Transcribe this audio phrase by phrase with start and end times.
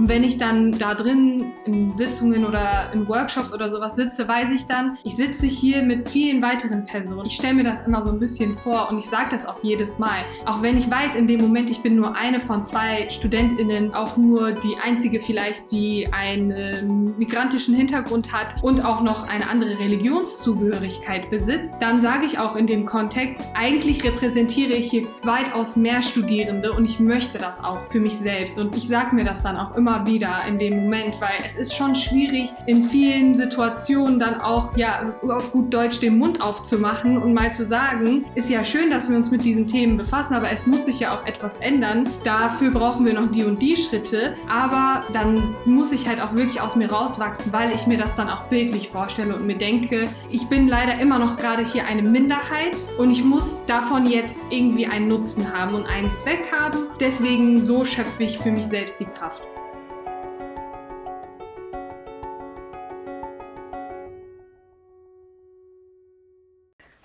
[0.00, 4.50] Und wenn ich dann da drin in Sitzungen oder in Workshops oder sowas sitze, weiß
[4.50, 7.26] ich dann, ich sitze hier mit vielen weiteren Personen.
[7.26, 9.98] Ich stelle mir das immer so ein bisschen vor und ich sage das auch jedes
[9.98, 10.20] Mal.
[10.46, 14.16] Auch wenn ich weiß, in dem Moment, ich bin nur eine von zwei StudentInnen, auch
[14.16, 21.28] nur die einzige vielleicht, die einen migrantischen Hintergrund hat und auch noch eine andere Religionszugehörigkeit
[21.28, 26.72] besitzt, dann sage ich auch in dem Kontext, eigentlich repräsentiere ich hier weitaus mehr Studierende
[26.72, 28.58] und ich möchte das auch für mich selbst.
[28.58, 31.74] Und ich sage mir das dann auch immer wieder in dem Moment, weil es ist
[31.74, 37.34] schon schwierig, in vielen Situationen dann auch, ja, auf gut Deutsch den Mund aufzumachen und
[37.34, 40.66] mal zu sagen, ist ja schön, dass wir uns mit diesen Themen befassen, aber es
[40.66, 42.08] muss sich ja auch etwas ändern.
[42.24, 44.34] Dafür brauchen wir noch die und die Schritte.
[44.48, 48.28] Aber dann muss ich halt auch wirklich aus mir rauswachsen, weil ich mir das dann
[48.28, 52.76] auch bildlich vorstelle und mir denke, ich bin leider immer noch gerade hier eine Minderheit
[52.98, 56.78] und ich muss davon jetzt irgendwie einen Nutzen haben und einen Zweck haben.
[56.98, 59.42] Deswegen so schöpfe ich für mich selbst die Kraft.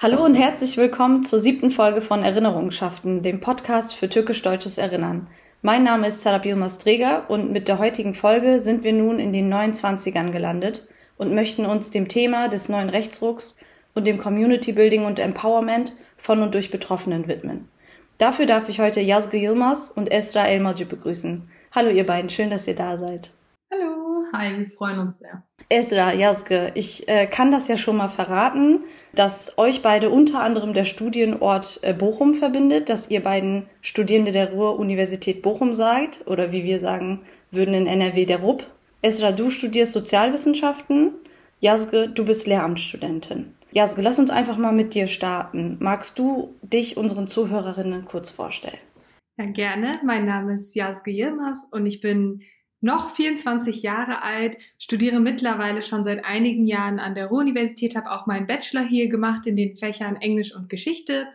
[0.05, 5.27] Hallo und herzlich willkommen zur siebten Folge von Erinnerungschaften, dem Podcast für türkisch-deutsches Erinnern.
[5.63, 9.33] Mein Name ist Sarab Yilmaz Dreger und mit der heutigen Folge sind wir nun in
[9.33, 13.57] den 29ern gelandet und möchten uns dem Thema des neuen Rechtsrucks
[13.95, 17.67] und dem Community Building und Empowerment von und durch Betroffenen widmen.
[18.19, 21.49] Dafür darf ich heute Yazge Yilmaz und Esra Elmaci begrüßen.
[21.71, 23.31] Hallo ihr beiden, schön, dass ihr da seid.
[23.73, 25.43] Hallo, hi, wir freuen uns sehr.
[25.69, 30.73] Esra, Yazge, ich äh, kann das ja schon mal verraten, dass euch beide unter anderem
[30.73, 36.63] der Studienort äh, Bochum verbindet, dass ihr beiden Studierende der Ruhr-Universität Bochum seid oder wie
[36.63, 38.63] wir sagen würden in NRW der RUB.
[39.01, 41.13] Esra, du studierst Sozialwissenschaften,
[41.59, 43.55] Yazge, du bist Lehramtsstudentin.
[43.71, 45.77] Yazge, lass uns einfach mal mit dir starten.
[45.79, 48.77] Magst du dich unseren Zuhörerinnen kurz vorstellen?
[49.37, 49.99] Ja, gerne.
[50.05, 52.41] Mein Name ist Yazge Yilmaz und ich bin
[52.85, 58.27] noch 24 Jahre alt, studiere mittlerweile schon seit einigen Jahren an der Ruhr-Universität, habe auch
[58.27, 61.27] meinen Bachelor hier gemacht in den Fächern Englisch und Geschichte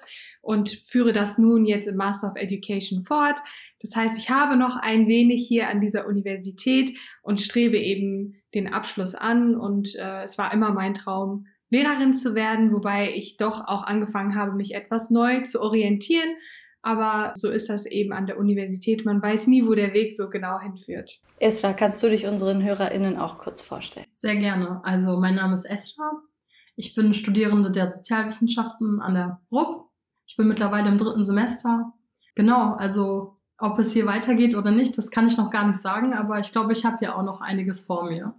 [0.43, 3.41] und führe das nun jetzt im Master of Education fort.
[3.81, 8.73] Das heißt, ich habe noch ein wenig hier an dieser Universität und strebe eben den
[8.73, 13.67] Abschluss an und äh, es war immer mein Traum, Lehrerin zu werden, wobei ich doch
[13.67, 16.31] auch angefangen habe, mich etwas neu zu orientieren
[16.83, 19.05] aber so ist das eben an der Universität.
[19.05, 21.21] Man weiß nie, wo der Weg so genau hinführt.
[21.39, 24.07] Esra, kannst du dich unseren HörerInnen auch kurz vorstellen?
[24.13, 24.81] Sehr gerne.
[24.85, 26.11] Also mein Name ist Esra.
[26.77, 29.91] Ich bin Studierende der Sozialwissenschaften an der RUB.
[30.27, 31.93] Ich bin mittlerweile im dritten Semester.
[32.35, 36.15] Genau, also ob es hier weitergeht oder nicht, das kann ich noch gar nicht sagen,
[36.15, 38.35] aber ich glaube, ich habe hier auch noch einiges vor mir.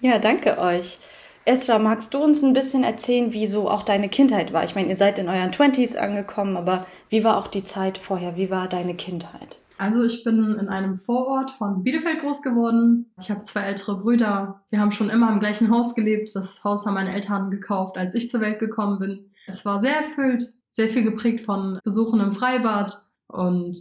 [0.00, 0.98] Ja, danke euch.
[1.46, 4.62] Esra, magst du uns ein bisschen erzählen, wie so auch deine Kindheit war?
[4.64, 8.36] Ich meine, ihr seid in euren Twenties angekommen, aber wie war auch die Zeit vorher?
[8.36, 9.58] Wie war deine Kindheit?
[9.78, 13.10] Also ich bin in einem Vorort von Bielefeld groß geworden.
[13.18, 14.60] Ich habe zwei ältere Brüder.
[14.68, 16.30] Wir haben schon immer im gleichen Haus gelebt.
[16.34, 19.30] Das Haus haben meine Eltern gekauft, als ich zur Welt gekommen bin.
[19.46, 22.94] Es war sehr erfüllt, sehr viel geprägt von Besuchen im Freibad
[23.28, 23.78] und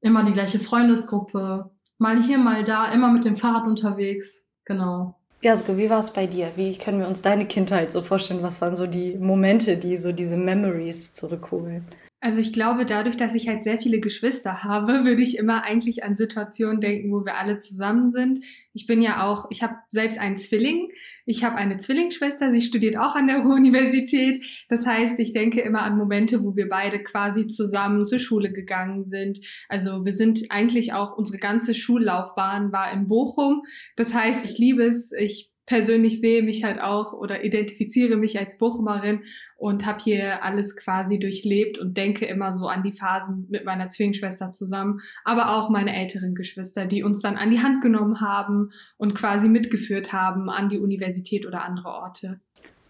[0.00, 1.70] immer die gleiche Freundesgruppe.
[1.98, 4.44] Mal hier, mal da, immer mit dem Fahrrad unterwegs.
[4.64, 5.16] Genau.
[5.42, 6.52] Jasko, wie war es bei dir?
[6.54, 8.44] Wie können wir uns deine Kindheit so vorstellen?
[8.44, 11.84] Was waren so die Momente, die so diese Memories zurückholen?
[12.24, 16.04] Also ich glaube, dadurch, dass ich halt sehr viele Geschwister habe, würde ich immer eigentlich
[16.04, 18.44] an Situationen denken, wo wir alle zusammen sind.
[18.72, 20.92] Ich bin ja auch, ich habe selbst einen Zwilling.
[21.26, 24.44] Ich habe eine Zwillingsschwester, sie studiert auch an der Ruhr-Universität.
[24.68, 29.04] Das heißt, ich denke immer an Momente, wo wir beide quasi zusammen zur Schule gegangen
[29.04, 29.40] sind.
[29.68, 33.64] Also wir sind eigentlich auch, unsere ganze Schullaufbahn war in Bochum.
[33.96, 38.58] Das heißt, ich liebe es, ich persönlich sehe mich halt auch oder identifiziere mich als
[38.58, 39.22] Bochumerin
[39.56, 43.88] und habe hier alles quasi durchlebt und denke immer so an die Phasen mit meiner
[43.88, 48.72] Zwillingsschwester zusammen, aber auch meine älteren Geschwister, die uns dann an die Hand genommen haben
[48.96, 52.40] und quasi mitgeführt haben an die Universität oder andere Orte.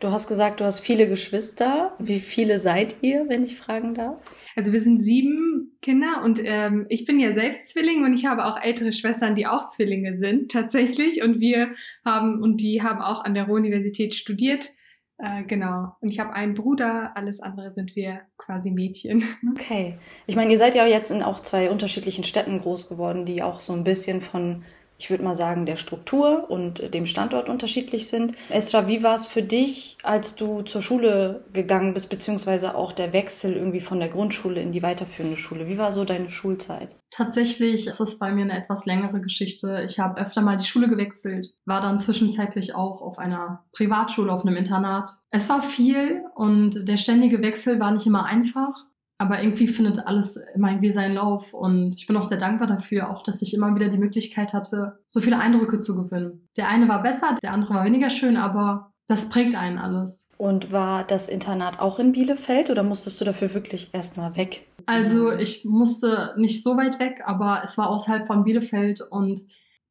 [0.02, 1.94] Du hast gesagt, du hast viele Geschwister.
[2.00, 4.20] Wie viele seid ihr, wenn ich fragen darf?
[4.56, 8.46] Also wir sind sieben Kinder und ähm, ich bin ja selbst Zwilling und ich habe
[8.46, 11.68] auch ältere Schwestern, die auch Zwillinge sind tatsächlich und wir
[12.04, 14.70] haben und die haben auch an der Ruhr-Universität studiert.
[15.18, 15.92] Äh, genau.
[16.00, 19.22] Und ich habe einen Bruder, alles andere sind wir quasi Mädchen.
[19.52, 19.98] Okay.
[20.26, 23.60] Ich meine, ihr seid ja jetzt in auch zwei unterschiedlichen Städten groß geworden, die auch
[23.60, 24.64] so ein bisschen von
[24.98, 28.34] ich würde mal sagen, der Struktur und dem Standort unterschiedlich sind.
[28.50, 33.12] Esra, wie war es für dich, als du zur Schule gegangen bist, beziehungsweise auch der
[33.12, 35.66] Wechsel irgendwie von der Grundschule in die weiterführende Schule?
[35.66, 36.88] Wie war so deine Schulzeit?
[37.10, 39.82] Tatsächlich ist es bei mir eine etwas längere Geschichte.
[39.84, 44.46] Ich habe öfter mal die Schule gewechselt, war dann zwischenzeitlich auch auf einer Privatschule, auf
[44.46, 45.10] einem Internat.
[45.30, 48.86] Es war viel und der ständige Wechsel war nicht immer einfach.
[49.22, 51.54] Aber irgendwie findet alles immer irgendwie seinen Lauf.
[51.54, 54.98] Und ich bin auch sehr dankbar dafür, auch dass ich immer wieder die Möglichkeit hatte,
[55.06, 56.48] so viele Eindrücke zu gewinnen.
[56.56, 60.28] Der eine war besser, der andere war weniger schön, aber das prägt einen alles.
[60.38, 64.66] Und war das Internat auch in Bielefeld oder musstest du dafür wirklich erstmal weg?
[64.86, 69.40] Also ich musste nicht so weit weg, aber es war außerhalb von Bielefeld und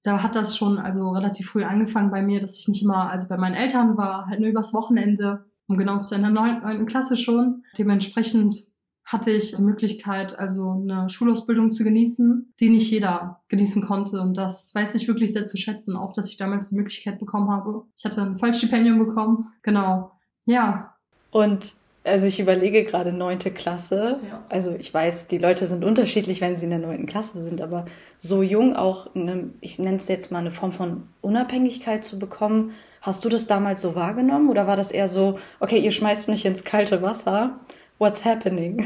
[0.04, 3.30] da hat das schon also relativ früh angefangen bei mir, dass ich nicht immer, also
[3.30, 6.86] bei meinen Eltern war, halt nur übers Wochenende, um genau zu sein, in der neunten
[6.86, 7.64] Klasse schon.
[7.78, 8.71] Dementsprechend
[9.12, 14.22] hatte ich die Möglichkeit, also eine Schulausbildung zu genießen, die nicht jeder genießen konnte.
[14.22, 17.52] Und das weiß ich wirklich sehr zu schätzen, auch dass ich damals die Möglichkeit bekommen
[17.52, 17.84] habe.
[17.98, 20.12] Ich hatte ein Vollstipendium bekommen, genau.
[20.46, 20.96] Ja.
[21.32, 21.74] Und
[22.04, 24.20] also ich überlege gerade neunte Klasse.
[24.28, 24.44] Ja.
[24.50, 27.86] Also ich weiß, die Leute sind unterschiedlich, wenn sie in der neunten Klasse sind, aber
[28.18, 32.72] so jung auch, eine, ich nenne es jetzt mal eine Form von Unabhängigkeit zu bekommen.
[33.02, 36.46] Hast du das damals so wahrgenommen oder war das eher so, okay, ihr schmeißt mich
[36.46, 37.60] ins kalte Wasser
[38.02, 38.84] What's happening?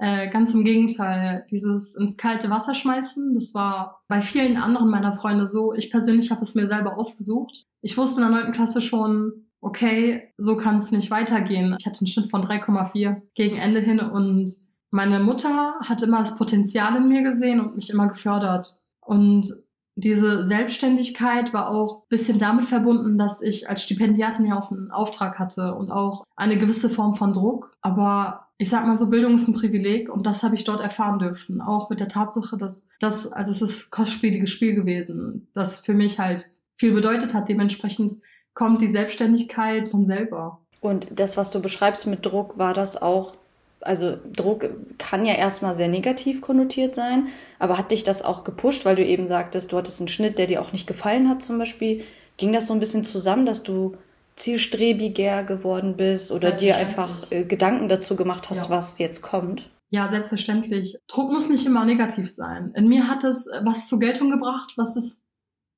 [0.00, 5.12] Äh, ganz im Gegenteil, dieses ins kalte Wasser schmeißen, das war bei vielen anderen meiner
[5.12, 5.74] Freunde so.
[5.74, 7.64] Ich persönlich habe es mir selber ausgesucht.
[7.82, 11.74] Ich wusste in der neunten Klasse schon, okay, so kann es nicht weitergehen.
[11.78, 14.52] Ich hatte einen Schnitt von 3,4 gegen Ende hin und
[14.90, 18.72] meine Mutter hat immer das Potenzial in mir gesehen und mich immer gefördert.
[19.00, 19.52] Und
[19.94, 24.92] diese Selbstständigkeit war auch ein bisschen damit verbunden, dass ich als Stipendiatin ja auch einen
[24.92, 27.76] Auftrag hatte und auch eine gewisse Form von Druck.
[27.82, 31.20] Aber ich sag mal so, Bildung ist ein Privileg und das habe ich dort erfahren
[31.20, 31.60] dürfen.
[31.60, 36.18] Auch mit der Tatsache, dass das, also es ist kostspieliges Spiel gewesen, das für mich
[36.18, 37.48] halt viel bedeutet hat.
[37.48, 38.14] Dementsprechend
[38.54, 40.60] kommt die Selbstständigkeit von selber.
[40.80, 43.36] Und das, was du beschreibst mit Druck, war das auch
[43.80, 47.28] also Druck kann ja erstmal sehr negativ konnotiert sein,
[47.60, 50.48] aber hat dich das auch gepusht, weil du eben sagtest, du hattest einen Schnitt, der
[50.48, 52.02] dir auch nicht gefallen hat zum Beispiel.
[52.38, 53.96] Ging das so ein bisschen zusammen, dass du
[54.38, 58.70] zielstrebiger geworden bist oder dir einfach äh, Gedanken dazu gemacht hast, ja.
[58.70, 59.68] was jetzt kommt?
[59.90, 60.98] Ja, selbstverständlich.
[61.08, 62.72] Druck muss nicht immer negativ sein.
[62.74, 65.26] In mir hat es äh, was zur Geltung gebracht, was es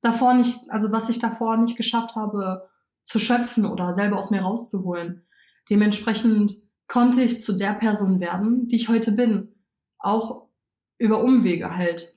[0.01, 2.69] davor nicht, also was ich davor nicht geschafft habe
[3.03, 5.27] zu schöpfen oder selber aus mir rauszuholen.
[5.69, 6.55] Dementsprechend
[6.87, 9.55] konnte ich zu der Person werden, die ich heute bin.
[9.99, 10.49] Auch
[10.99, 12.15] über Umwege halt.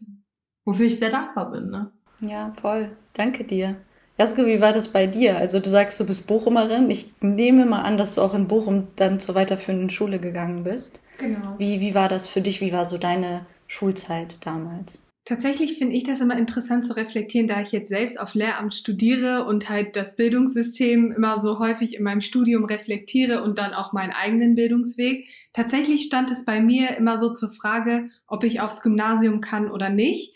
[0.65, 1.69] Wofür ich sehr dankbar bin.
[1.69, 1.91] Ne?
[2.21, 2.95] Ja, voll.
[3.13, 3.75] Danke dir.
[4.17, 5.37] Jaske, wie war das bei dir?
[5.37, 6.89] Also du sagst, du bist Bochumerin.
[6.89, 11.01] Ich nehme mal an, dass du auch in Bochum dann zur weiterführenden Schule gegangen bist.
[11.17, 11.55] Genau.
[11.57, 12.61] Wie, wie war das für dich?
[12.61, 15.03] Wie war so deine Schulzeit damals?
[15.25, 19.45] Tatsächlich finde ich das immer interessant zu reflektieren, da ich jetzt selbst auf Lehramt studiere
[19.45, 24.11] und halt das Bildungssystem immer so häufig in meinem Studium reflektiere und dann auch meinen
[24.11, 25.29] eigenen Bildungsweg.
[25.53, 29.89] Tatsächlich stand es bei mir immer so zur Frage, ob ich aufs Gymnasium kann oder
[29.89, 30.32] nicht.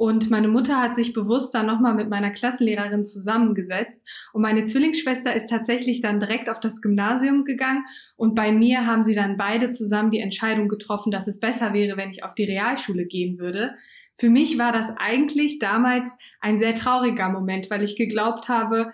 [0.00, 4.08] Und meine Mutter hat sich bewusst dann nochmal mit meiner Klassenlehrerin zusammengesetzt.
[4.32, 7.84] Und meine Zwillingsschwester ist tatsächlich dann direkt auf das Gymnasium gegangen.
[8.16, 11.98] Und bei mir haben sie dann beide zusammen die Entscheidung getroffen, dass es besser wäre,
[11.98, 13.74] wenn ich auf die Realschule gehen würde.
[14.14, 18.92] Für mich war das eigentlich damals ein sehr trauriger Moment, weil ich geglaubt habe,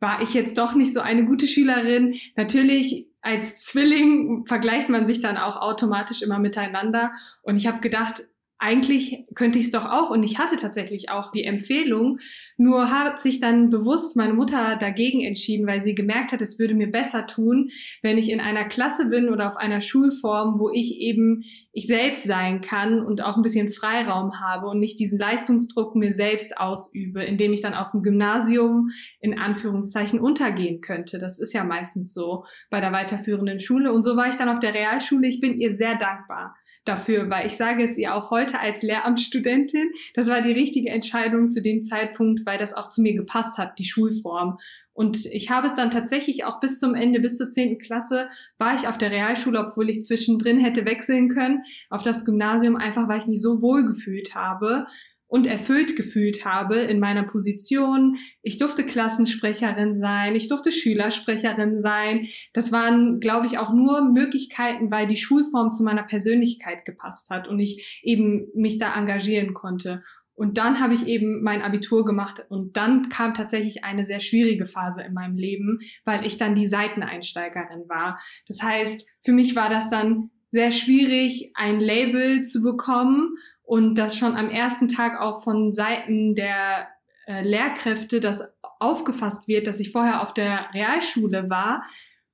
[0.00, 2.14] war ich jetzt doch nicht so eine gute Schülerin.
[2.36, 7.12] Natürlich als Zwilling vergleicht man sich dann auch automatisch immer miteinander.
[7.40, 8.20] Und ich habe gedacht,
[8.62, 12.18] eigentlich könnte ich es doch auch und ich hatte tatsächlich auch die Empfehlung,
[12.56, 16.74] nur hat sich dann bewusst meine Mutter dagegen entschieden, weil sie gemerkt hat, es würde
[16.74, 17.70] mir besser tun,
[18.02, 21.42] wenn ich in einer Klasse bin oder auf einer Schulform, wo ich eben
[21.72, 26.12] ich selbst sein kann und auch ein bisschen Freiraum habe und nicht diesen Leistungsdruck mir
[26.12, 28.90] selbst ausübe, indem ich dann auf dem Gymnasium
[29.20, 31.18] in Anführungszeichen untergehen könnte.
[31.18, 34.60] Das ist ja meistens so bei der weiterführenden Schule und so war ich dann auf
[34.60, 35.26] der Realschule.
[35.26, 36.54] Ich bin ihr sehr dankbar
[36.84, 41.48] dafür, weil ich sage es ihr auch heute als Lehramtsstudentin, das war die richtige Entscheidung
[41.48, 44.58] zu dem Zeitpunkt, weil das auch zu mir gepasst hat, die Schulform.
[44.94, 48.74] Und ich habe es dann tatsächlich auch bis zum Ende, bis zur zehnten Klasse, war
[48.74, 53.20] ich auf der Realschule, obwohl ich zwischendrin hätte wechseln können, auf das Gymnasium, einfach weil
[53.20, 54.86] ich mich so wohl gefühlt habe
[55.32, 58.18] und erfüllt gefühlt habe in meiner Position.
[58.42, 62.26] Ich durfte Klassensprecherin sein, ich durfte Schülersprecherin sein.
[62.52, 67.48] Das waren, glaube ich, auch nur Möglichkeiten, weil die Schulform zu meiner Persönlichkeit gepasst hat
[67.48, 70.02] und ich eben mich da engagieren konnte.
[70.34, 74.66] Und dann habe ich eben mein Abitur gemacht und dann kam tatsächlich eine sehr schwierige
[74.66, 78.20] Phase in meinem Leben, weil ich dann die Seiteneinsteigerin war.
[78.48, 83.34] Das heißt, für mich war das dann sehr schwierig, ein Label zu bekommen
[83.72, 86.88] und dass schon am ersten Tag auch von Seiten der
[87.26, 88.42] äh, Lehrkräfte das
[88.78, 91.82] aufgefasst wird, dass ich vorher auf der Realschule war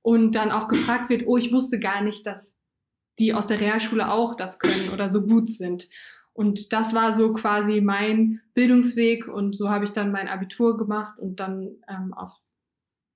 [0.01, 2.59] und dann auch gefragt wird, oh, ich wusste gar nicht, dass
[3.19, 5.87] die aus der Realschule auch das können oder so gut sind.
[6.33, 11.17] Und das war so quasi mein Bildungsweg und so habe ich dann mein Abitur gemacht
[11.19, 12.33] und dann ähm, auf,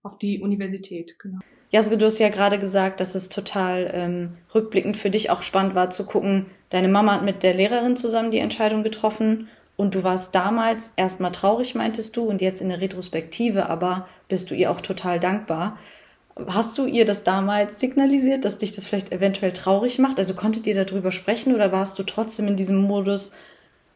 [0.01, 1.39] auf die Universität, genau.
[1.72, 5.74] Jasre, du hast ja gerade gesagt, dass es total ähm, rückblickend für dich auch spannend
[5.74, 10.03] war zu gucken, deine Mama hat mit der Lehrerin zusammen die Entscheidung getroffen und du
[10.03, 14.72] warst damals erstmal traurig, meintest du, und jetzt in der Retrospektive aber bist du ihr
[14.72, 15.77] auch total dankbar.
[16.48, 20.18] Hast du ihr das damals signalisiert, dass dich das vielleicht eventuell traurig macht?
[20.18, 23.34] Also konntet ihr darüber sprechen oder warst du trotzdem in diesem Modus,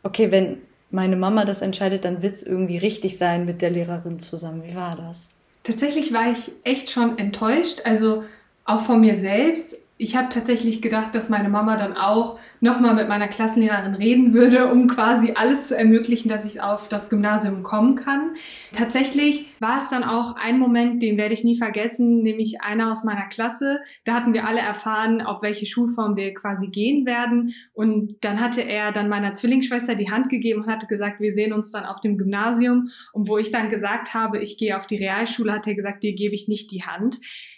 [0.04, 0.60] okay, wenn
[0.92, 4.64] meine Mama das entscheidet, dann wird es irgendwie richtig sein mit der Lehrerin zusammen.
[4.64, 5.32] Wie war das?
[5.64, 8.24] Tatsächlich war ich echt schon enttäuscht, also
[8.66, 13.10] auch von mir selbst, ich habe tatsächlich gedacht, dass meine Mama dann auch nochmal mit
[13.10, 17.96] meiner Klassenlehrerin reden würde, um quasi alles zu ermöglichen, dass ich auf das Gymnasium kommen
[17.96, 18.36] kann.
[18.74, 23.04] Tatsächlich war es dann auch ein Moment, den werde ich nie vergessen, nämlich einer aus
[23.04, 23.80] meiner Klasse.
[24.06, 27.56] Da hatten wir alle erfahren, auf welche Schulform wir quasi gehen werden.
[27.74, 31.54] Und dann hatte er dann meiner Zwillingsschwester die Hand gegeben und hatte gesagt, wir sehen
[31.54, 32.90] uns dann auf dem Gymnasium.
[33.14, 36.14] Und wo ich dann gesagt habe, ich gehe auf die Realschule, hat er gesagt, dir
[36.14, 37.18] gebe ich nicht die Hand.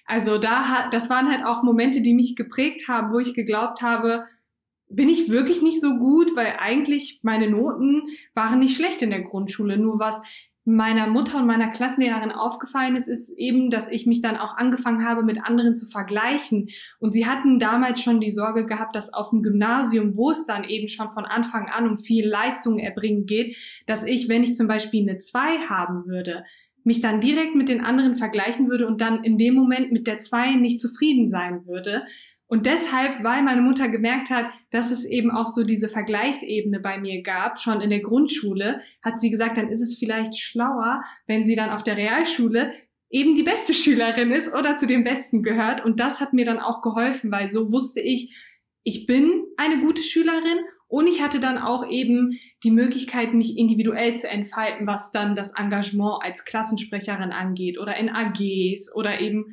[0.10, 3.84] Also da hat, das waren halt auch Momente, die mich geprägt haben, wo ich geglaubt
[3.84, 4.26] habe,
[4.90, 8.02] bin ich wirklich nicht so gut, weil eigentlich meine Noten
[8.34, 9.78] waren nicht schlecht in der Grundschule.
[9.78, 10.24] Nur was
[10.66, 15.06] meiner Mutter und meiner Klassenlehrerin aufgefallen ist, ist eben, dass ich mich dann auch angefangen
[15.06, 16.70] habe, mit anderen zu vergleichen.
[17.00, 20.64] Und sie hatten damals schon die Sorge gehabt, dass auf dem Gymnasium, wo es dann
[20.64, 24.68] eben schon von Anfang an um viel Leistung erbringen geht, dass ich, wenn ich zum
[24.68, 25.40] Beispiel eine 2
[25.70, 26.46] haben würde,
[26.84, 30.20] mich dann direkt mit den anderen vergleichen würde und dann in dem Moment mit der
[30.20, 32.04] zwei nicht zufrieden sein würde.
[32.48, 36.98] Und deshalb, weil meine Mutter gemerkt hat, dass es eben auch so diese Vergleichsebene bei
[36.98, 41.44] mir gab, schon in der Grundschule, hat sie gesagt, dann ist es vielleicht schlauer, wenn
[41.44, 42.74] sie dann auf der Realschule
[43.12, 45.86] eben die beste Schülerin ist oder zu den Besten gehört.
[45.86, 48.36] Und das hat mir dann auch geholfen, weil so wusste ich,
[48.84, 54.16] ich bin eine gute Schülerin und ich hatte dann auch eben die Möglichkeit, mich individuell
[54.16, 59.46] zu entfalten, was dann das Engagement als Klassensprecherin angeht oder in AGs oder eben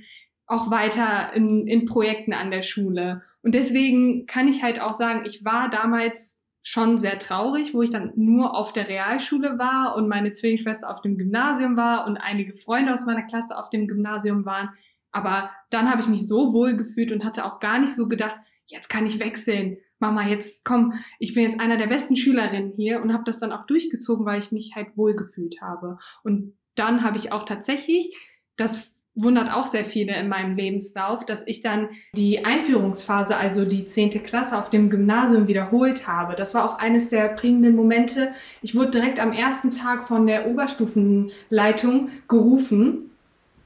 [0.47, 3.23] auch weiter in, in Projekten an der Schule.
[3.43, 7.91] Und deswegen kann ich halt auch sagen, ich war damals schon sehr traurig, wo ich
[7.91, 12.55] dann nur auf der Realschule war und meine Zwillingsschwester auf dem Gymnasium war und einige
[12.55, 14.71] Freunde aus meiner Klasse auf dem Gymnasium waren.
[15.13, 18.37] Aber dann habe ich mich so wohl gefühlt und hatte auch gar nicht so gedacht,
[18.67, 23.01] jetzt kann ich wechseln Mama, jetzt komm, ich bin jetzt einer der besten Schülerinnen hier
[23.01, 25.99] und habe das dann auch durchgezogen, weil ich mich halt wohlgefühlt habe.
[26.23, 28.15] Und dann habe ich auch tatsächlich,
[28.57, 33.87] das wundert auch sehr viele in meinem Lebenslauf, dass ich dann die Einführungsphase, also die
[33.87, 36.35] zehnte Klasse auf dem Gymnasium wiederholt habe.
[36.35, 38.33] Das war auch eines der prägenden Momente.
[38.61, 43.11] Ich wurde direkt am ersten Tag von der Oberstufenleitung gerufen,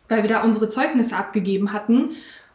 [0.09, 2.11] weil wir da unsere Zeugnisse abgegeben hatten.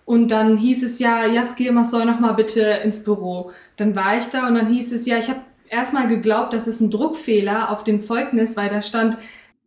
[0.06, 3.52] Und dann hieß es ja, Jaskier, soll noch mal bitte ins Büro.
[3.76, 6.80] Dann war ich da und dann hieß es ja, ich habe erstmal geglaubt, das ist
[6.80, 9.18] ein Druckfehler auf dem Zeugnis, weil da stand,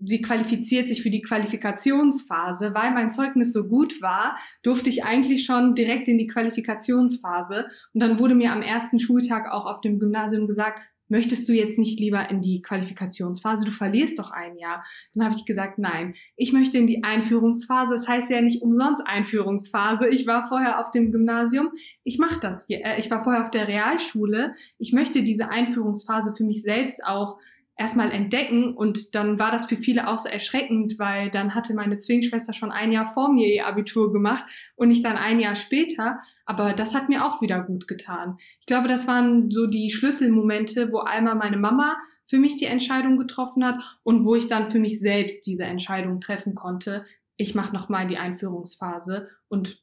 [0.01, 2.73] sie qualifiziert sich für die Qualifikationsphase.
[2.73, 7.67] Weil mein Zeugnis so gut war, durfte ich eigentlich schon direkt in die Qualifikationsphase.
[7.93, 11.79] Und dann wurde mir am ersten Schultag auch auf dem Gymnasium gesagt, möchtest du jetzt
[11.79, 13.65] nicht lieber in die Qualifikationsphase?
[13.65, 14.85] Du verlierst doch ein Jahr.
[15.15, 17.93] Dann habe ich gesagt, nein, ich möchte in die Einführungsphase.
[17.93, 20.09] Das heißt ja nicht umsonst Einführungsphase.
[20.09, 21.71] Ich war vorher auf dem Gymnasium.
[22.05, 22.67] Ich mache das.
[22.67, 22.85] Hier.
[22.85, 24.55] Äh, ich war vorher auf der Realschule.
[24.79, 27.39] Ich möchte diese Einführungsphase für mich selbst auch
[27.79, 31.97] erstmal entdecken und dann war das für viele auch so erschreckend, weil dann hatte meine
[31.97, 34.45] Zwillingsschwester schon ein Jahr vor mir ihr Abitur gemacht
[34.75, 38.37] und ich dann ein Jahr später, aber das hat mir auch wieder gut getan.
[38.61, 43.17] Ich glaube, das waren so die Schlüsselmomente, wo einmal meine Mama für mich die Entscheidung
[43.17, 47.07] getroffen hat und wo ich dann für mich selbst diese Entscheidung treffen konnte.
[47.37, 49.83] Ich mache nochmal die Einführungsphase und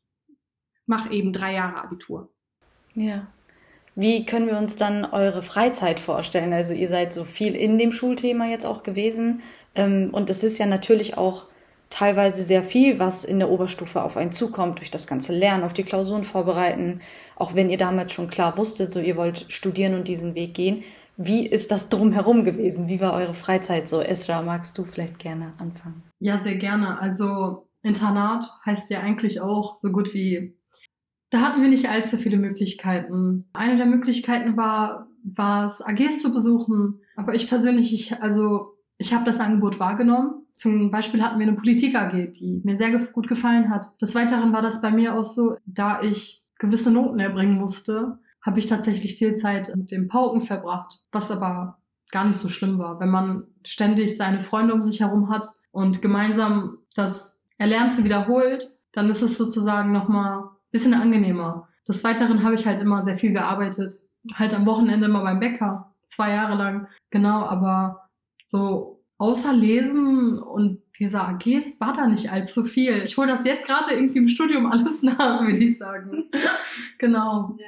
[0.85, 2.29] mache eben drei Jahre Abitur.
[2.93, 3.27] Ja,
[3.95, 6.51] wie können wir uns dann eure Freizeit vorstellen?
[6.53, 9.41] Also ihr seid so viel in dem Schulthema jetzt auch gewesen.
[9.73, 11.45] Ähm, und es ist ja natürlich auch
[11.89, 15.73] teilweise sehr viel, was in der Oberstufe auf einen zukommt, durch das ganze Lernen, auf
[15.73, 16.99] die Klausuren vorbereiten.
[17.37, 20.83] Auch wenn ihr damals schon klar wusstet, so ihr wollt studieren und diesen Weg gehen.
[21.17, 22.89] Wie ist das drumherum gewesen?
[22.89, 24.01] Wie war eure Freizeit so?
[24.01, 26.03] Esra, magst du vielleicht gerne anfangen?
[26.19, 26.99] Ja, sehr gerne.
[26.99, 30.57] Also Internat heißt ja eigentlich auch so gut wie
[31.29, 33.45] da hatten wir nicht allzu viele Möglichkeiten.
[33.53, 37.01] Eine der Möglichkeiten war, war es, AGs zu besuchen.
[37.15, 40.45] Aber ich persönlich, ich, also, ich habe das Angebot wahrgenommen.
[40.55, 43.87] Zum Beispiel hatten wir eine Politik-AG, die mir sehr gut gefallen hat.
[44.01, 48.59] Des Weiteren war das bei mir auch so, da ich gewisse Noten erbringen musste, habe
[48.59, 51.79] ich tatsächlich viel Zeit mit dem Pauken verbracht, was aber
[52.11, 52.99] gar nicht so schlimm war.
[52.99, 59.09] Wenn man ständig seine Freunde um sich herum hat und gemeinsam das Erlernte wiederholt, dann
[59.09, 61.69] ist es sozusagen nochmal bisschen angenehmer.
[61.87, 63.93] Des Weiteren habe ich halt immer sehr viel gearbeitet.
[64.33, 65.93] Halt am Wochenende immer beim Bäcker.
[66.05, 66.87] Zwei Jahre lang.
[67.11, 68.09] Genau, aber
[68.45, 73.03] so außer Lesen und dieser AGs war da nicht allzu viel.
[73.03, 76.25] Ich hole das jetzt gerade irgendwie im Studium alles nach, würde ich sagen.
[76.97, 77.55] genau.
[77.57, 77.67] Ja.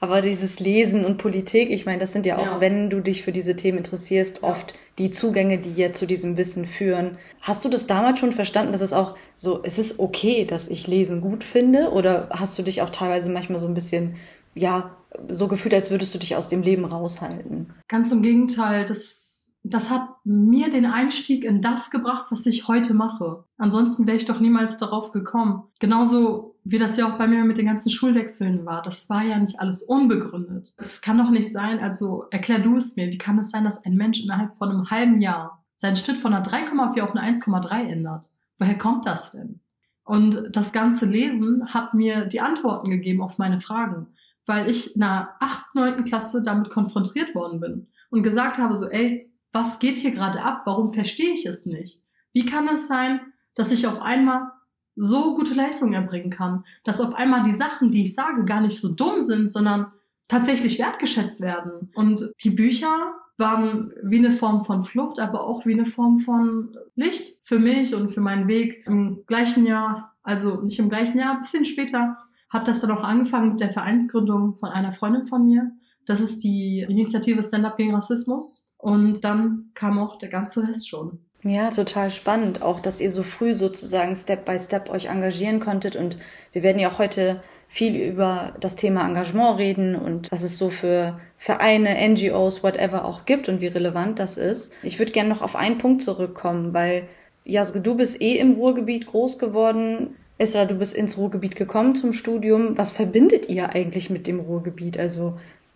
[0.00, 2.60] Aber dieses Lesen und Politik, ich meine, das sind ja auch, ja.
[2.60, 6.66] wenn du dich für diese Themen interessierst, oft die Zugänge, die ja zu diesem Wissen
[6.66, 7.18] führen.
[7.40, 10.86] Hast du das damals schon verstanden, dass es auch so, es ist okay, dass ich
[10.86, 11.90] Lesen gut finde?
[11.90, 14.16] Oder hast du dich auch teilweise manchmal so ein bisschen,
[14.54, 14.96] ja,
[15.28, 17.72] so gefühlt, als würdest du dich aus dem Leben raushalten?
[17.88, 19.34] Ganz im Gegenteil, das
[19.66, 23.44] das hat mir den Einstieg in das gebracht, was ich heute mache.
[23.56, 25.64] Ansonsten wäre ich doch niemals darauf gekommen.
[25.80, 28.82] Genauso wie das ja auch bei mir mit den ganzen Schulwechseln war.
[28.82, 30.72] Das war ja nicht alles unbegründet.
[30.78, 33.84] Es kann doch nicht sein, also erklär du es mir, wie kann es sein, dass
[33.84, 37.90] ein Mensch innerhalb von einem halben Jahr seinen Schnitt von einer 3,4 auf eine 1,3
[37.90, 38.30] ändert?
[38.58, 39.60] Woher kommt das denn?
[40.04, 44.08] Und das ganze Lesen hat mir die Antworten gegeben auf meine Fragen,
[44.46, 46.04] weil ich in der 8., 9.
[46.04, 50.62] Klasse damit konfrontiert worden bin und gesagt habe so, ey, was geht hier gerade ab?
[50.64, 52.02] Warum verstehe ich es nicht?
[52.32, 53.20] Wie kann es sein,
[53.54, 54.50] dass ich auf einmal
[54.96, 58.80] so gute Leistungen erbringen kann, dass auf einmal die Sachen, die ich sage, gar nicht
[58.80, 59.86] so dumm sind, sondern
[60.28, 61.90] tatsächlich wertgeschätzt werden.
[61.94, 66.76] Und die Bücher waren wie eine Form von Flucht, aber auch wie eine Form von
[66.94, 68.84] Licht für mich und für meinen Weg.
[68.86, 73.02] Im gleichen Jahr, also nicht im gleichen Jahr, ein bisschen später, hat das dann auch
[73.02, 75.72] angefangen mit der Vereinsgründung von einer Freundin von mir.
[76.06, 78.74] Das ist die Initiative Stand Up gegen Rassismus.
[78.78, 81.18] Und dann kam auch der ganze Rest schon.
[81.44, 82.62] Ja, total spannend.
[82.62, 85.94] Auch, dass ihr so früh sozusagen Step by Step euch engagieren konntet.
[85.94, 86.16] Und
[86.52, 90.70] wir werden ja auch heute viel über das Thema Engagement reden und was es so
[90.70, 94.74] für Vereine, NGOs, whatever auch gibt und wie relevant das ist.
[94.82, 97.08] Ich würde gerne noch auf einen Punkt zurückkommen, weil
[97.44, 100.16] Jasge, du bist eh im Ruhrgebiet groß geworden.
[100.38, 102.78] Esra, du bist ins Ruhrgebiet gekommen zum Studium.
[102.78, 104.98] Was verbindet ihr eigentlich mit dem Ruhrgebiet?
[104.98, 105.34] Also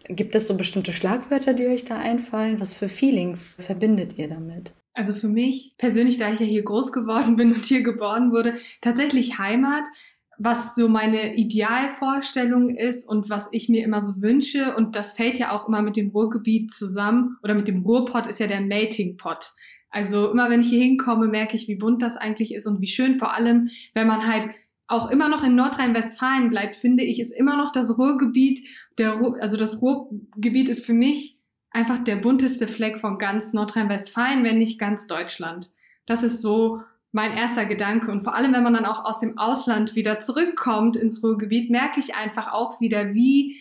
[0.08, 2.60] Gibt es so bestimmte Schlagwörter, die euch da einfallen?
[2.60, 4.72] Was für Feelings verbindet ihr damit?
[4.99, 8.55] Also für mich persönlich, da ich ja hier groß geworden bin und hier geboren wurde,
[8.81, 9.85] tatsächlich Heimat,
[10.38, 14.75] was so meine Idealvorstellung ist und was ich mir immer so wünsche.
[14.75, 18.40] Und das fällt ja auch immer mit dem Ruhrgebiet zusammen oder mit dem Ruhrpott ist
[18.40, 19.52] ja der Mating Pot.
[19.89, 22.89] Also immer wenn ich hier hinkomme, merke ich, wie bunt das eigentlich ist und wie
[22.89, 24.50] schön, vor allem, wenn man halt
[24.89, 28.67] auch immer noch in Nordrhein-Westfalen bleibt, finde ich, ist immer noch das Ruhrgebiet,
[28.99, 31.37] der Ruhr, also das Ruhrgebiet ist für mich
[31.78, 35.71] einfach der bunteste Fleck von ganz Nordrhein-Westfalen, wenn nicht ganz Deutschland.
[36.06, 38.10] Das ist so mein erster Gedanke.
[38.10, 42.00] Und vor allem, wenn man dann auch aus dem Ausland wieder zurückkommt ins Ruhrgebiet, merke
[42.00, 43.56] ich einfach auch wieder, wie,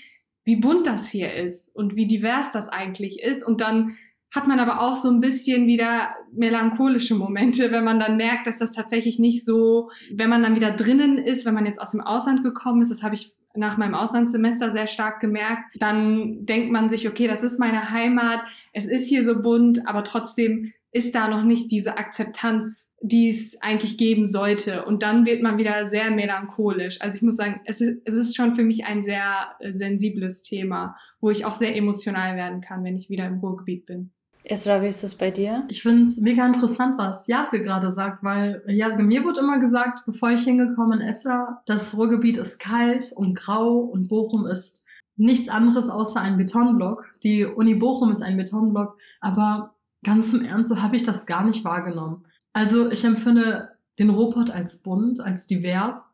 [0.46, 3.44] wie bunt das hier ist und wie divers das eigentlich ist.
[3.44, 3.96] Und dann
[4.34, 8.58] hat man aber auch so ein bisschen wieder melancholische Momente, wenn man dann merkt, dass
[8.58, 12.02] das tatsächlich nicht so, wenn man dann wieder drinnen ist, wenn man jetzt aus dem
[12.02, 16.90] Ausland gekommen ist, das habe ich nach meinem Auslandssemester sehr stark gemerkt, dann denkt man
[16.90, 18.42] sich, okay, das ist meine Heimat,
[18.74, 23.62] es ist hier so bunt, aber trotzdem ist da noch nicht diese Akzeptanz, die es
[23.62, 24.86] eigentlich geben sollte.
[24.86, 27.02] Und dann wird man wieder sehr melancholisch.
[27.02, 30.96] Also ich muss sagen, es ist, es ist schon für mich ein sehr sensibles Thema,
[31.20, 34.12] wo ich auch sehr emotional werden kann, wenn ich wieder im Ruhrgebiet bin.
[34.50, 35.66] Esra, wie ist es bei dir?
[35.68, 40.06] Ich finde es mega interessant, was Jasge gerade sagt, weil Jasge, mir wurde immer gesagt,
[40.06, 44.86] bevor ich hingekommen bin, Esra, das Ruhrgebiet ist kalt und grau und Bochum ist
[45.18, 47.06] nichts anderes außer ein Betonblock.
[47.24, 51.44] Die Uni Bochum ist ein Betonblock, aber ganz im Ernst, so habe ich das gar
[51.44, 52.26] nicht wahrgenommen.
[52.54, 56.14] Also ich empfinde den Ruhrpott als bunt, als divers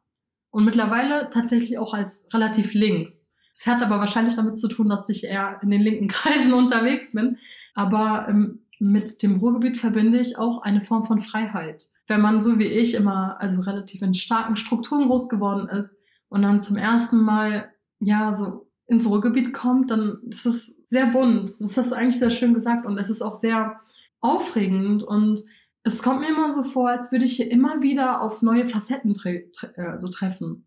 [0.49, 3.35] und mittlerweile tatsächlich auch als relativ links.
[3.53, 7.11] Es hat aber wahrscheinlich damit zu tun, dass ich eher in den linken Kreisen unterwegs
[7.11, 7.37] bin.
[7.73, 11.85] Aber ähm, mit dem Ruhrgebiet verbinde ich auch eine Form von Freiheit.
[12.07, 16.41] Wenn man so wie ich immer, also relativ in starken Strukturen groß geworden ist und
[16.41, 21.51] dann zum ersten Mal, ja, so ins Ruhrgebiet kommt, dann ist es sehr bunt.
[21.59, 23.79] Das hast du eigentlich sehr schön gesagt und es ist auch sehr
[24.19, 25.41] aufregend und
[25.83, 29.13] es kommt mir immer so vor, als würde ich hier immer wieder auf neue Facetten
[29.13, 30.65] tre tre also treffen.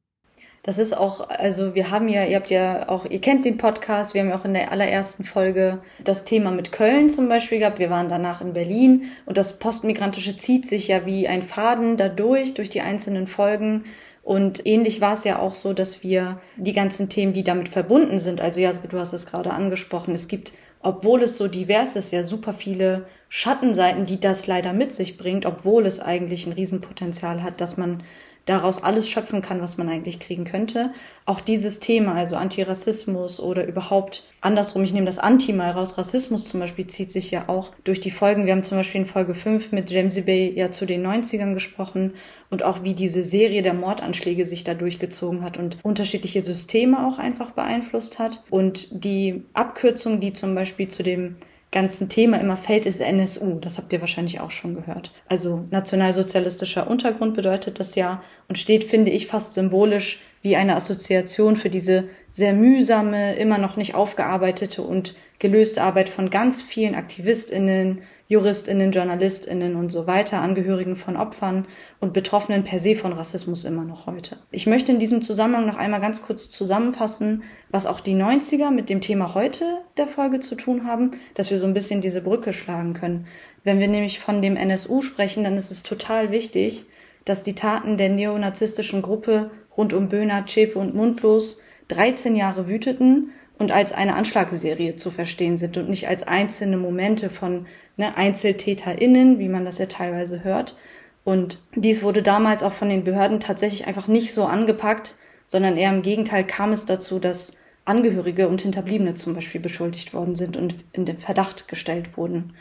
[0.67, 4.15] Das ist auch, also wir haben ja, ihr habt ja auch, ihr kennt den Podcast,
[4.15, 7.79] wir haben ja auch in der allerersten Folge das Thema mit Köln zum Beispiel gehabt.
[7.79, 12.55] Wir waren danach in Berlin und das Postmigrantische zieht sich ja wie ein Faden dadurch,
[12.55, 13.85] durch die einzelnen Folgen.
[14.25, 18.19] Und ähnlich war es ja auch so, dass wir die ganzen Themen, die damit verbunden
[18.19, 20.53] sind, also ja, du hast es gerade angesprochen, es gibt,
[20.83, 25.47] obwohl es so divers ist, ja super viele Schattenseiten, die das leider mit sich bringt,
[25.47, 28.03] obwohl es eigentlich ein Riesenpotenzial hat, dass man
[28.47, 30.93] daraus alles schöpfen kann, was man eigentlich kriegen könnte.
[31.25, 36.49] Auch dieses Thema, also Antirassismus oder überhaupt andersrum, ich nehme das Anti mal raus, Rassismus
[36.49, 38.47] zum Beispiel zieht sich ja auch durch die Folgen.
[38.47, 42.15] Wir haben zum Beispiel in Folge 5 mit Ramsey Bay ja zu den 90ern gesprochen
[42.49, 47.19] und auch wie diese Serie der Mordanschläge sich da durchgezogen hat und unterschiedliche Systeme auch
[47.19, 48.45] einfach beeinflusst hat.
[48.49, 51.37] Und die Abkürzung, die zum Beispiel zu dem
[51.73, 53.59] ganzen Thema immer fällt, ist NSU.
[53.59, 55.13] Das habt ihr wahrscheinlich auch schon gehört.
[55.29, 61.57] Also nationalsozialistischer Untergrund bedeutet das ja und steht, finde ich, fast symbolisch wie eine Assoziation
[61.57, 68.03] für diese sehr mühsame, immer noch nicht aufgearbeitete und gelöste Arbeit von ganz vielen Aktivistinnen,
[68.29, 71.67] Juristinnen, Journalistinnen und so weiter, Angehörigen von Opfern
[72.01, 74.39] und Betroffenen per se von Rassismus immer noch heute.
[74.51, 78.91] Ich möchte in diesem Zusammenhang noch einmal ganz kurz zusammenfassen, was auch die 90er mit
[78.91, 79.65] dem Thema heute
[79.97, 83.27] der Folge zu tun haben, dass wir so ein bisschen diese Brücke schlagen können.
[83.63, 86.87] Wenn wir nämlich von dem NSU sprechen, dann ist es total wichtig,
[87.25, 93.31] dass die Taten der neonazistischen Gruppe rund um Böhner, Zschäpe und Mundlos 13 Jahre wüteten
[93.59, 97.67] und als eine Anschlagsserie zu verstehen sind und nicht als einzelne Momente von
[97.97, 100.77] ne, EinzeltäterInnen, wie man das ja teilweise hört.
[101.25, 105.91] Und dies wurde damals auch von den Behörden tatsächlich einfach nicht so angepackt, sondern eher
[105.91, 110.75] im Gegenteil kam es dazu, dass Angehörige und Hinterbliebene zum Beispiel beschuldigt worden sind und
[110.93, 112.53] in den Verdacht gestellt wurden.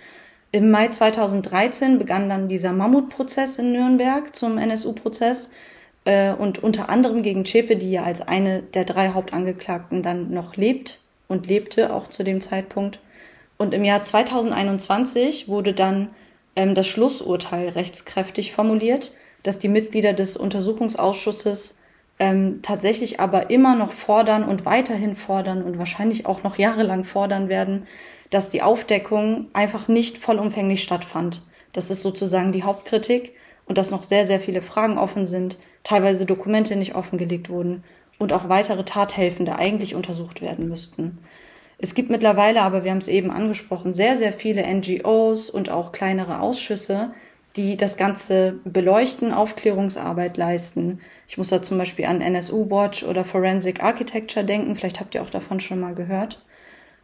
[0.51, 5.51] Im Mai 2013 begann dann dieser Mammutprozess in Nürnberg zum NSU-Prozess
[6.05, 10.55] äh, und unter anderem gegen Chepe, die ja als eine der drei Hauptangeklagten dann noch
[10.55, 12.99] lebt und lebte auch zu dem Zeitpunkt.
[13.57, 16.09] Und im Jahr 2021 wurde dann
[16.55, 19.11] ähm, das Schlussurteil rechtskräftig formuliert,
[19.43, 21.81] dass die Mitglieder des Untersuchungsausschusses
[22.17, 27.49] ähm, tatsächlich aber immer noch fordern und weiterhin fordern und wahrscheinlich auch noch jahrelang fordern
[27.49, 27.87] werden,
[28.29, 31.43] dass die Aufdeckung einfach nicht vollumfänglich stattfand.
[31.73, 33.33] Das ist sozusagen die Hauptkritik
[33.65, 37.85] und dass noch sehr, sehr viele Fragen offen sind, teilweise Dokumente nicht offengelegt wurden
[38.19, 41.19] und auch weitere Tathelfende eigentlich untersucht werden müssten.
[41.77, 45.91] Es gibt mittlerweile aber, wir haben es eben angesprochen, sehr, sehr viele NGOs und auch
[45.91, 47.13] kleinere Ausschüsse,
[47.55, 50.99] die das Ganze beleuchten, Aufklärungsarbeit leisten.
[51.27, 55.21] Ich muss da zum Beispiel an NSU Watch oder Forensic Architecture denken, vielleicht habt ihr
[55.21, 56.43] auch davon schon mal gehört.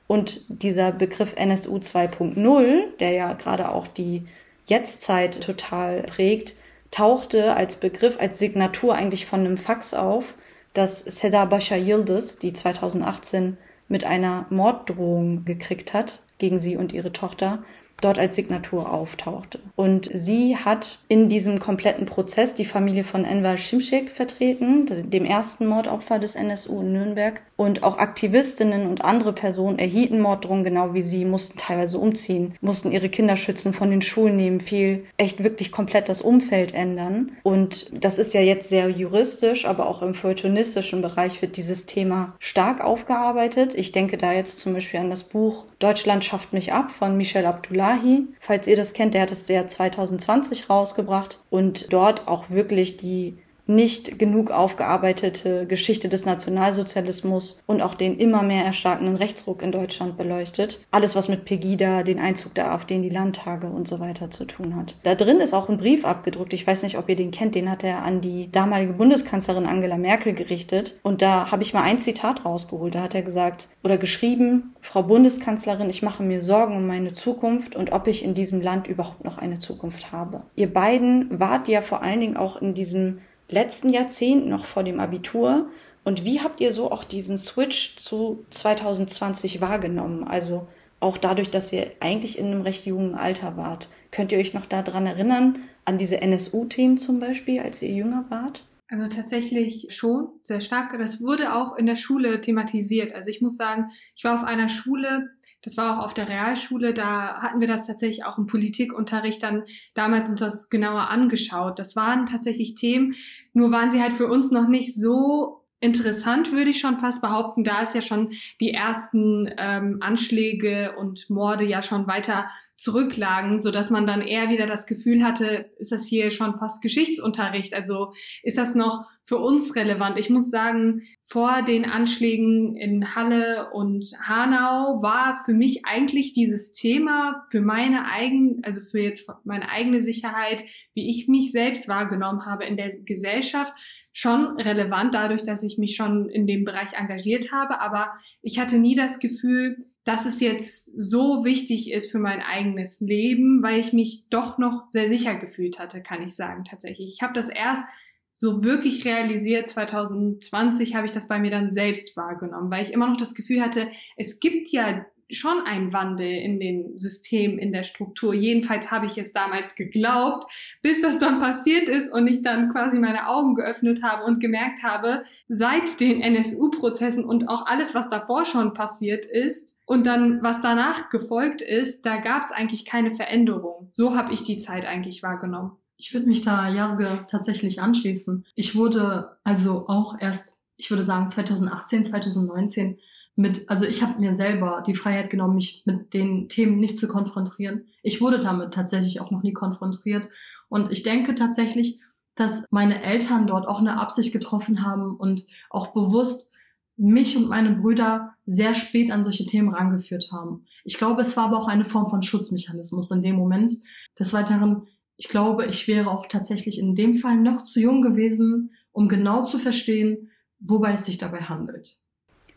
[0.07, 4.23] Und dieser Begriff NSU 2.0, der ja gerade auch die
[4.67, 6.55] Jetztzeit total prägt,
[6.91, 10.36] tauchte als Begriff, als Signatur eigentlich von einem Fax auf,
[10.73, 17.12] das Seda Basha Yildiz, die 2018 mit einer Morddrohung gekriegt hat gegen sie und ihre
[17.12, 17.63] Tochter,
[18.01, 19.59] dort als Signatur auftauchte.
[19.75, 25.67] Und sie hat in diesem kompletten Prozess die Familie von Enver Şimşek vertreten, dem ersten
[25.67, 27.41] Mordopfer des NSU in Nürnberg.
[27.55, 32.91] Und auch Aktivistinnen und andere Personen erhielten Morddrohungen, genau wie sie, mussten teilweise umziehen, mussten
[32.91, 37.33] ihre Kinder schützen, von den Schulen nehmen, viel, echt wirklich komplett das Umfeld ändern.
[37.43, 42.33] Und das ist ja jetzt sehr juristisch, aber auch im feuilletonistischen Bereich wird dieses Thema
[42.39, 43.75] stark aufgearbeitet.
[43.75, 47.45] Ich denke da jetzt zum Beispiel an das Buch Deutschland schafft mich ab von Michel
[47.45, 52.49] Abdullah Salahi, falls ihr das kennt, der hat es ja 2020 rausgebracht und dort auch
[52.49, 53.37] wirklich die
[53.75, 60.17] nicht genug aufgearbeitete Geschichte des Nationalsozialismus und auch den immer mehr erstarkenden Rechtsruck in Deutschland
[60.17, 60.86] beleuchtet.
[60.91, 64.45] Alles, was mit Pegida, den Einzug der AfD in die Landtage und so weiter zu
[64.45, 64.95] tun hat.
[65.03, 66.53] Da drin ist auch ein Brief abgedruckt.
[66.53, 67.55] Ich weiß nicht, ob ihr den kennt.
[67.55, 70.99] Den hat er an die damalige Bundeskanzlerin Angela Merkel gerichtet.
[71.03, 72.95] Und da habe ich mal ein Zitat rausgeholt.
[72.95, 77.75] Da hat er gesagt oder geschrieben, Frau Bundeskanzlerin, ich mache mir Sorgen um meine Zukunft
[77.75, 80.43] und ob ich in diesem Land überhaupt noch eine Zukunft habe.
[80.55, 83.19] Ihr beiden wart ja vor allen Dingen auch in diesem
[83.51, 85.69] letzten Jahrzehnt, noch vor dem Abitur.
[86.03, 90.23] Und wie habt ihr so auch diesen Switch zu 2020 wahrgenommen?
[90.23, 90.67] Also
[90.99, 93.89] auch dadurch, dass ihr eigentlich in einem recht jungen Alter wart.
[94.11, 98.63] Könnt ihr euch noch daran erinnern, an diese NSU-Themen zum Beispiel, als ihr jünger wart?
[98.87, 100.97] Also tatsächlich schon, sehr stark.
[100.97, 103.13] Das wurde auch in der Schule thematisiert.
[103.13, 105.29] Also ich muss sagen, ich war auf einer Schule,
[105.61, 109.63] das war auch auf der Realschule, da hatten wir das tatsächlich auch im Politikunterricht dann
[109.93, 111.79] damals uns das genauer angeschaut.
[111.79, 113.15] Das waren tatsächlich Themen,
[113.53, 117.63] nur waren sie halt für uns noch nicht so interessant, würde ich schon fast behaupten,
[117.63, 123.71] da es ja schon die ersten ähm, Anschläge und Morde ja schon weiter zurücklagen, so
[123.71, 127.73] dass man dann eher wieder das Gefühl hatte, ist das hier schon fast Geschichtsunterricht?
[127.73, 130.17] Also ist das noch für uns relevant?
[130.17, 136.73] Ich muss sagen, vor den Anschlägen in Halle und Hanau war für mich eigentlich dieses
[136.73, 142.45] Thema für meine eigene, also für jetzt meine eigene Sicherheit, wie ich mich selbst wahrgenommen
[142.45, 143.73] habe in der Gesellschaft,
[144.13, 147.79] schon relevant dadurch, dass ich mich schon in dem Bereich engagiert habe.
[147.79, 152.99] Aber ich hatte nie das Gefühl, dass es jetzt so wichtig ist für mein eigenes
[153.01, 157.13] Leben, weil ich mich doch noch sehr sicher gefühlt hatte, kann ich sagen tatsächlich.
[157.13, 157.86] Ich habe das erst
[158.33, 163.07] so wirklich realisiert, 2020 habe ich das bei mir dann selbst wahrgenommen, weil ich immer
[163.07, 167.83] noch das Gefühl hatte, es gibt ja schon ein Wandel in den Systemen, in der
[167.83, 168.33] Struktur.
[168.33, 172.99] Jedenfalls habe ich es damals geglaubt, bis das dann passiert ist und ich dann quasi
[172.99, 178.45] meine Augen geöffnet habe und gemerkt habe, seit den NSU-Prozessen und auch alles, was davor
[178.45, 183.89] schon passiert ist und dann, was danach gefolgt ist, da gab es eigentlich keine Veränderung.
[183.93, 185.80] So habe ich die Zeit eigentlich wahrgenommen.
[186.01, 188.43] Ich würde mich da Jasge tatsächlich anschließen.
[188.55, 192.97] Ich wurde also auch erst, ich würde sagen 2018, 2019
[193.35, 197.07] mit, also ich habe mir selber die Freiheit genommen, mich mit den Themen nicht zu
[197.07, 197.85] konfrontieren.
[198.01, 200.27] Ich wurde damit tatsächlich auch noch nie konfrontiert.
[200.69, 201.99] Und ich denke tatsächlich,
[202.33, 206.51] dass meine Eltern dort auch eine Absicht getroffen haben und auch bewusst
[206.97, 210.65] mich und meine Brüder sehr spät an solche Themen rangeführt haben.
[210.83, 213.75] Ich glaube, es war aber auch eine Form von Schutzmechanismus in dem Moment.
[214.17, 214.87] Des Weiteren
[215.21, 219.43] ich glaube, ich wäre auch tatsächlich in dem Fall noch zu jung gewesen, um genau
[219.43, 221.99] zu verstehen, wobei es sich dabei handelt.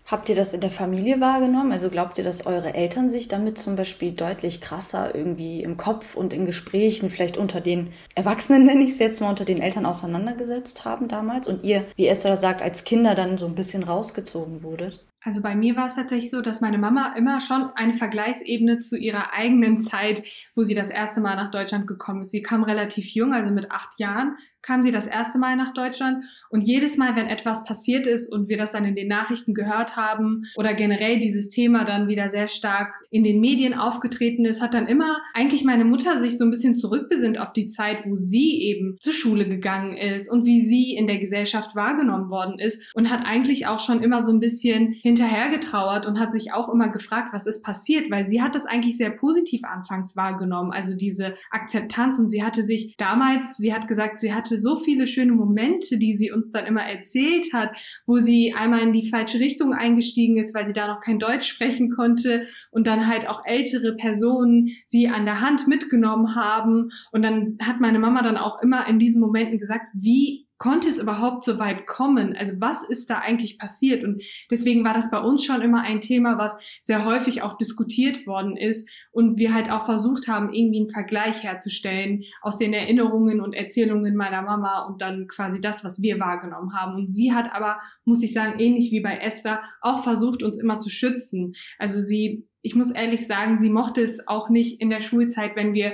[0.07, 1.73] Habt ihr das in der Familie wahrgenommen?
[1.73, 6.15] Also glaubt ihr, dass eure Eltern sich damit zum Beispiel deutlich krasser irgendwie im Kopf
[6.15, 9.85] und in Gesprächen, vielleicht unter den Erwachsenen, nenne ich es jetzt mal, unter den Eltern
[9.85, 14.63] auseinandergesetzt haben damals und ihr, wie Esther sagt, als Kinder dann so ein bisschen rausgezogen
[14.63, 15.05] wurdet?
[15.25, 18.99] Also bei mir war es tatsächlich so, dass meine Mama immer schon eine Vergleichsebene zu
[18.99, 20.23] ihrer eigenen Zeit,
[20.55, 22.31] wo sie das erste Mal nach Deutschland gekommen ist.
[22.31, 26.25] Sie kam relativ jung, also mit acht Jahren, kam sie das erste Mal nach Deutschland.
[26.51, 29.97] Und jedes Mal, wenn etwas passiert ist und wir das dann in den Nachrichten gehört
[29.97, 34.75] haben oder generell dieses Thema dann wieder sehr stark in den Medien aufgetreten ist, hat
[34.75, 38.63] dann immer eigentlich meine Mutter sich so ein bisschen zurückbesinnt auf die Zeit, wo sie
[38.63, 43.11] eben zur Schule gegangen ist und wie sie in der Gesellschaft wahrgenommen worden ist und
[43.11, 47.31] hat eigentlich auch schon immer so ein bisschen hinterhergetrauert und hat sich auch immer gefragt,
[47.33, 52.19] was ist passiert, weil sie hat das eigentlich sehr positiv anfangs wahrgenommen, also diese Akzeptanz.
[52.19, 55.99] Und sie hatte sich damals, sie hat gesagt, sie hatte hatte so viele schöne Momente,
[55.99, 60.39] die sie uns dann immer erzählt hat, wo sie einmal in die falsche Richtung eingestiegen
[60.39, 64.69] ist, weil sie da noch kein Deutsch sprechen konnte und dann halt auch ältere Personen
[64.87, 66.91] sie an der Hand mitgenommen haben.
[67.13, 70.97] Und dann hat meine Mama dann auch immer in diesen Momenten gesagt, wie konnte es
[70.97, 72.35] überhaupt so weit kommen?
[72.35, 74.03] Also was ist da eigentlich passiert?
[74.03, 78.27] Und deswegen war das bei uns schon immer ein Thema, was sehr häufig auch diskutiert
[78.27, 83.43] worden ist und wir halt auch versucht haben, irgendwie einen Vergleich herzustellen aus den Erinnerungen
[83.43, 86.95] und Erzählungen meiner Mama und dann quasi das, was wir wahrgenommen haben.
[86.95, 90.79] Und sie hat aber, muss ich sagen, ähnlich wie bei Esther, auch versucht, uns immer
[90.79, 91.53] zu schützen.
[91.79, 95.75] Also sie, ich muss ehrlich sagen, sie mochte es auch nicht in der Schulzeit, wenn
[95.75, 95.93] wir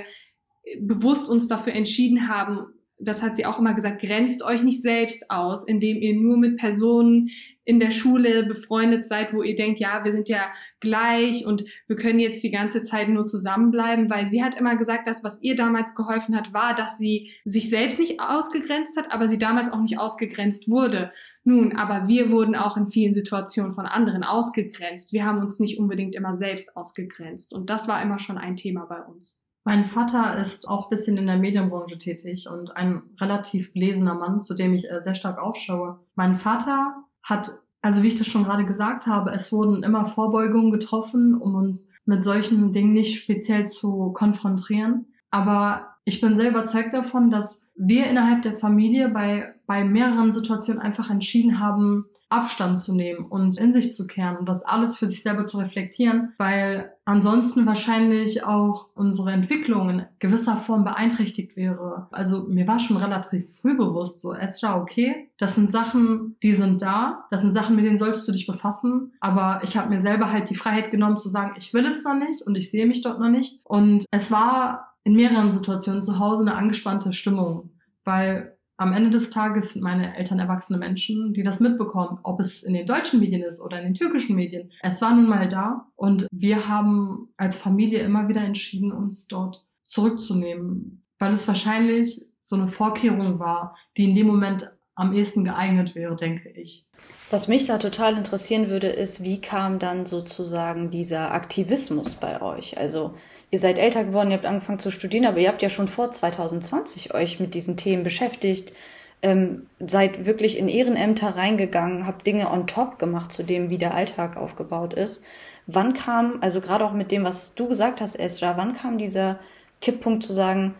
[0.79, 2.67] bewusst uns dafür entschieden haben,
[3.03, 6.57] das hat sie auch immer gesagt, grenzt euch nicht selbst aus, indem ihr nur mit
[6.57, 7.29] Personen
[7.63, 11.95] in der Schule befreundet seid, wo ihr denkt, ja, wir sind ja gleich und wir
[11.95, 15.55] können jetzt die ganze Zeit nur zusammenbleiben, weil sie hat immer gesagt, das, was ihr
[15.55, 19.81] damals geholfen hat, war, dass sie sich selbst nicht ausgegrenzt hat, aber sie damals auch
[19.81, 21.11] nicht ausgegrenzt wurde.
[21.43, 25.13] Nun, aber wir wurden auch in vielen Situationen von anderen ausgegrenzt.
[25.13, 28.85] Wir haben uns nicht unbedingt immer selbst ausgegrenzt und das war immer schon ein Thema
[28.85, 29.43] bei uns.
[29.63, 34.55] Mein Vater ist auch bisschen in der Medienbranche tätig und ein relativ belesener Mann, zu
[34.55, 35.99] dem ich äh, sehr stark aufschaue.
[36.15, 40.71] Mein Vater hat, also wie ich das schon gerade gesagt habe, es wurden immer Vorbeugungen
[40.71, 45.13] getroffen, um uns mit solchen Dingen nicht speziell zu konfrontieren.
[45.29, 50.81] Aber ich bin sehr überzeugt davon, dass wir innerhalb der Familie bei, bei mehreren Situationen
[50.81, 55.07] einfach entschieden haben, Abstand zu nehmen und in sich zu kehren und das alles für
[55.07, 62.07] sich selber zu reflektieren, weil ansonsten wahrscheinlich auch unsere Entwicklung in gewisser Form beeinträchtigt wäre.
[62.11, 66.81] Also mir war schon relativ früh bewusst, so Esther, okay, das sind Sachen, die sind
[66.81, 70.31] da, das sind Sachen, mit denen solltest du dich befassen, aber ich habe mir selber
[70.31, 73.01] halt die Freiheit genommen zu sagen, ich will es noch nicht und ich sehe mich
[73.01, 73.59] dort noch nicht.
[73.63, 77.71] Und es war in mehreren Situationen zu Hause eine angespannte Stimmung,
[78.03, 82.63] weil am Ende des Tages sind meine Eltern erwachsene Menschen, die das mitbekommen, ob es
[82.63, 84.71] in den deutschen Medien ist oder in den türkischen Medien.
[84.81, 89.65] Es war nun mal da und wir haben als Familie immer wieder entschieden, uns dort
[89.83, 95.95] zurückzunehmen, weil es wahrscheinlich so eine Vorkehrung war, die in dem Moment am ehesten geeignet
[95.95, 96.85] wäre, denke ich.
[97.29, 102.77] Was mich da total interessieren würde, ist, wie kam dann sozusagen dieser Aktivismus bei euch?
[102.77, 103.15] Also
[103.51, 106.09] ihr seid älter geworden, ihr habt angefangen zu studieren, aber ihr habt ja schon vor
[106.09, 108.73] 2020 euch mit diesen Themen beschäftigt,
[109.21, 113.93] ähm, seid wirklich in Ehrenämter reingegangen, habt Dinge on top gemacht, zu dem, wie der
[113.93, 115.25] Alltag aufgebaut ist.
[115.67, 119.39] Wann kam, also gerade auch mit dem, was du gesagt hast, Esra, wann kam dieser
[119.79, 120.73] Kipppunkt zu sagen,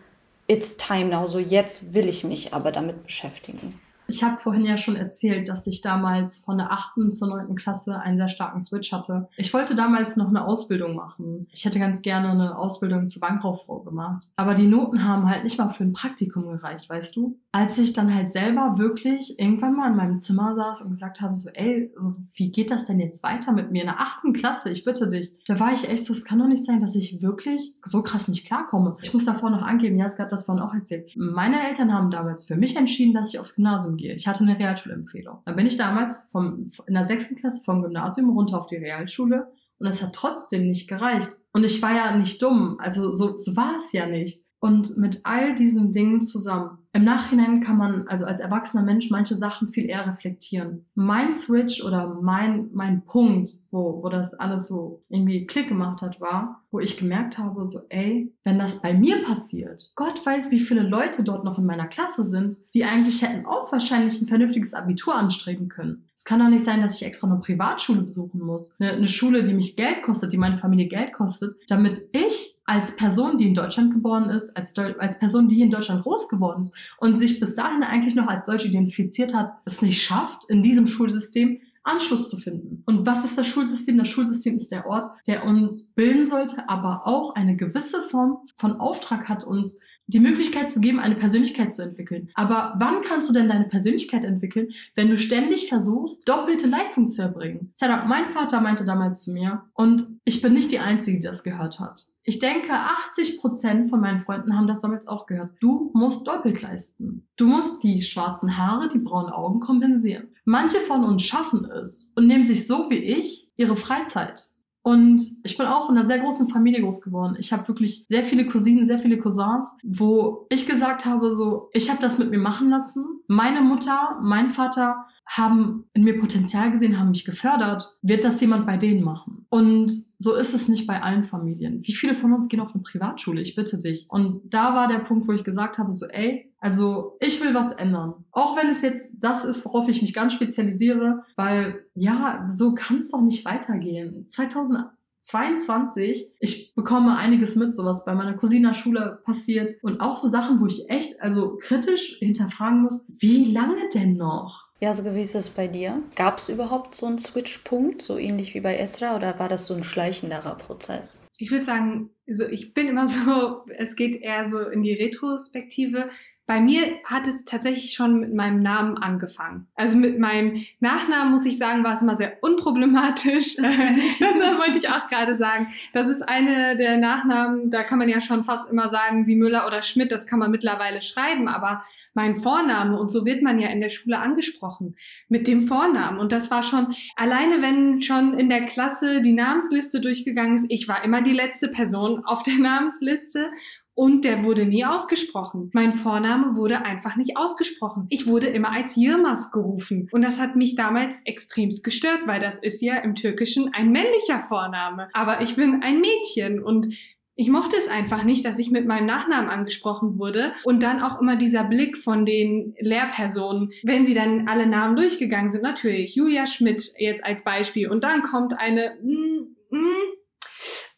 [0.47, 3.79] it's time now, so jetzt will ich mich aber damit beschäftigen?
[4.11, 7.97] Ich habe vorhin ja schon erzählt, dass ich damals von der achten zur neunten Klasse
[7.97, 9.29] einen sehr starken Switch hatte.
[9.37, 11.47] Ich wollte damals noch eine Ausbildung machen.
[11.51, 14.25] Ich hätte ganz gerne eine Ausbildung zur Bankkauffrau gemacht.
[14.35, 17.39] Aber die Noten haben halt nicht mal für ein Praktikum gereicht, weißt du?
[17.53, 21.35] Als ich dann halt selber wirklich irgendwann mal in meinem Zimmer saß und gesagt habe,
[21.35, 24.71] so, ey, so, wie geht das denn jetzt weiter mit mir in der achten Klasse?
[24.71, 25.37] Ich bitte dich.
[25.47, 28.27] Da war ich echt so, es kann doch nicht sein, dass ich wirklich so krass
[28.27, 28.97] nicht klarkomme.
[29.01, 31.09] Ich muss davor noch angeben, ja, es hat das vorhin auch erzählt.
[31.15, 34.13] Meine Eltern haben damals für mich entschieden, dass ich aufs Gymnasium gehe.
[34.13, 35.39] Ich hatte eine Realschulempfehlung.
[35.45, 39.51] Da bin ich damals vom, in der sechsten Klasse vom Gymnasium runter auf die Realschule
[39.79, 41.29] und es hat trotzdem nicht gereicht.
[41.53, 42.77] Und ich war ja nicht dumm.
[42.79, 44.45] Also so, so war es ja nicht.
[44.59, 49.35] Und mit all diesen Dingen zusammen im Nachhinein kann man also als erwachsener Mensch manche
[49.35, 50.85] Sachen viel eher reflektieren.
[50.93, 56.19] Mein Switch oder mein, mein Punkt, wo, wo das alles so irgendwie Klick gemacht hat,
[56.19, 60.59] war, wo ich gemerkt habe, so, ey, wenn das bei mir passiert, Gott weiß, wie
[60.59, 64.73] viele Leute dort noch in meiner Klasse sind, die eigentlich hätten auch wahrscheinlich ein vernünftiges
[64.73, 66.09] Abitur anstreben können.
[66.15, 68.75] Es kann doch nicht sein, dass ich extra eine Privatschule besuchen muss.
[68.79, 72.95] Eine, eine Schule, die mich Geld kostet, die meine Familie Geld kostet, damit ich als
[72.95, 76.29] Person, die in Deutschland geboren ist, als, Deu als Person, die hier in Deutschland groß
[76.29, 80.45] geworden ist und sich bis dahin eigentlich noch als Deutsch identifiziert hat, es nicht schafft,
[80.49, 82.83] in diesem Schulsystem Anschluss zu finden.
[82.85, 83.97] Und was ist das Schulsystem?
[83.97, 88.79] Das Schulsystem ist der Ort, der uns bilden sollte, aber auch eine gewisse Form von
[88.79, 92.29] Auftrag hat, uns die Möglichkeit zu geben, eine Persönlichkeit zu entwickeln.
[92.33, 97.21] Aber wann kannst du denn deine Persönlichkeit entwickeln, wenn du ständig versuchst, doppelte Leistung zu
[97.21, 97.69] erbringen?
[97.73, 101.43] Sarah, mein Vater meinte damals zu mir, und ich bin nicht die Einzige, die das
[101.43, 102.07] gehört hat.
[102.23, 105.55] Ich denke, 80 Prozent von meinen Freunden haben das damals auch gehört.
[105.59, 107.27] Du musst doppelt leisten.
[107.35, 110.27] Du musst die schwarzen Haare, die braunen Augen kompensieren.
[110.45, 114.50] Manche von uns schaffen es und nehmen sich so wie ich ihre Freizeit.
[114.83, 117.35] Und ich bin auch in einer sehr großen Familie groß geworden.
[117.39, 121.89] Ich habe wirklich sehr viele Cousinen, sehr viele Cousins, wo ich gesagt habe, so, ich
[121.89, 123.05] habe das mit mir machen lassen.
[123.27, 127.87] Meine Mutter, mein Vater haben in mir Potenzial gesehen, haben mich gefördert.
[128.01, 129.45] Wird das jemand bei denen machen?
[129.49, 131.81] Und so ist es nicht bei allen Familien.
[131.83, 133.41] Wie viele von uns gehen auf eine Privatschule?
[133.41, 134.07] Ich bitte dich.
[134.09, 137.73] Und da war der Punkt, wo ich gesagt habe, so, ey, also ich will was
[137.73, 138.23] ändern.
[138.31, 142.99] Auch wenn es jetzt das ist, worauf ich mich ganz spezialisiere, weil ja, so kann
[142.99, 144.27] es doch nicht weitergehen.
[144.27, 150.27] 2022, ich bekomme einiges mit, so was bei meiner Cousiner Schule passiert und auch so
[150.27, 154.71] Sachen, wo ich echt also kritisch hinterfragen muss, wie lange denn noch?
[154.83, 156.01] Ja, so wie ist es bei dir?
[156.15, 159.75] Gab es überhaupt so einen Switch-Punkt, so ähnlich wie bei Esra, oder war das so
[159.75, 161.27] ein schleichenderer Prozess?
[161.37, 166.09] Ich würde sagen, also ich bin immer so, es geht eher so in die Retrospektive.
[166.51, 169.67] Bei mir hat es tatsächlich schon mit meinem Namen angefangen.
[169.73, 173.55] Also mit meinem Nachnamen muss ich sagen, war es immer sehr unproblematisch.
[173.55, 173.73] Das,
[174.19, 175.67] das wollte ich auch gerade sagen.
[175.93, 179.65] Das ist eine der Nachnamen, da kann man ja schon fast immer sagen, wie Müller
[179.65, 183.69] oder Schmidt, das kann man mittlerweile schreiben, aber mein Vorname und so wird man ja
[183.69, 184.97] in der Schule angesprochen
[185.29, 190.01] mit dem Vornamen und das war schon alleine wenn schon in der Klasse die Namensliste
[190.01, 193.49] durchgegangen ist, ich war immer die letzte Person auf der Namensliste
[193.93, 195.69] und der wurde nie ausgesprochen.
[195.73, 198.07] Mein Vorname wurde einfach nicht ausgesprochen.
[198.09, 200.07] Ich wurde immer als Yilmaz gerufen.
[200.11, 204.45] Und das hat mich damals extremst gestört, weil das ist ja im Türkischen ein männlicher
[204.47, 205.09] Vorname.
[205.13, 206.87] Aber ich bin ein Mädchen und
[207.35, 211.19] ich mochte es einfach nicht, dass ich mit meinem Nachnamen angesprochen wurde und dann auch
[211.19, 216.45] immer dieser Blick von den Lehrpersonen, wenn sie dann alle Namen durchgegangen sind, natürlich Julia
[216.45, 220.11] Schmidt jetzt als Beispiel und dann kommt eine mm, mm,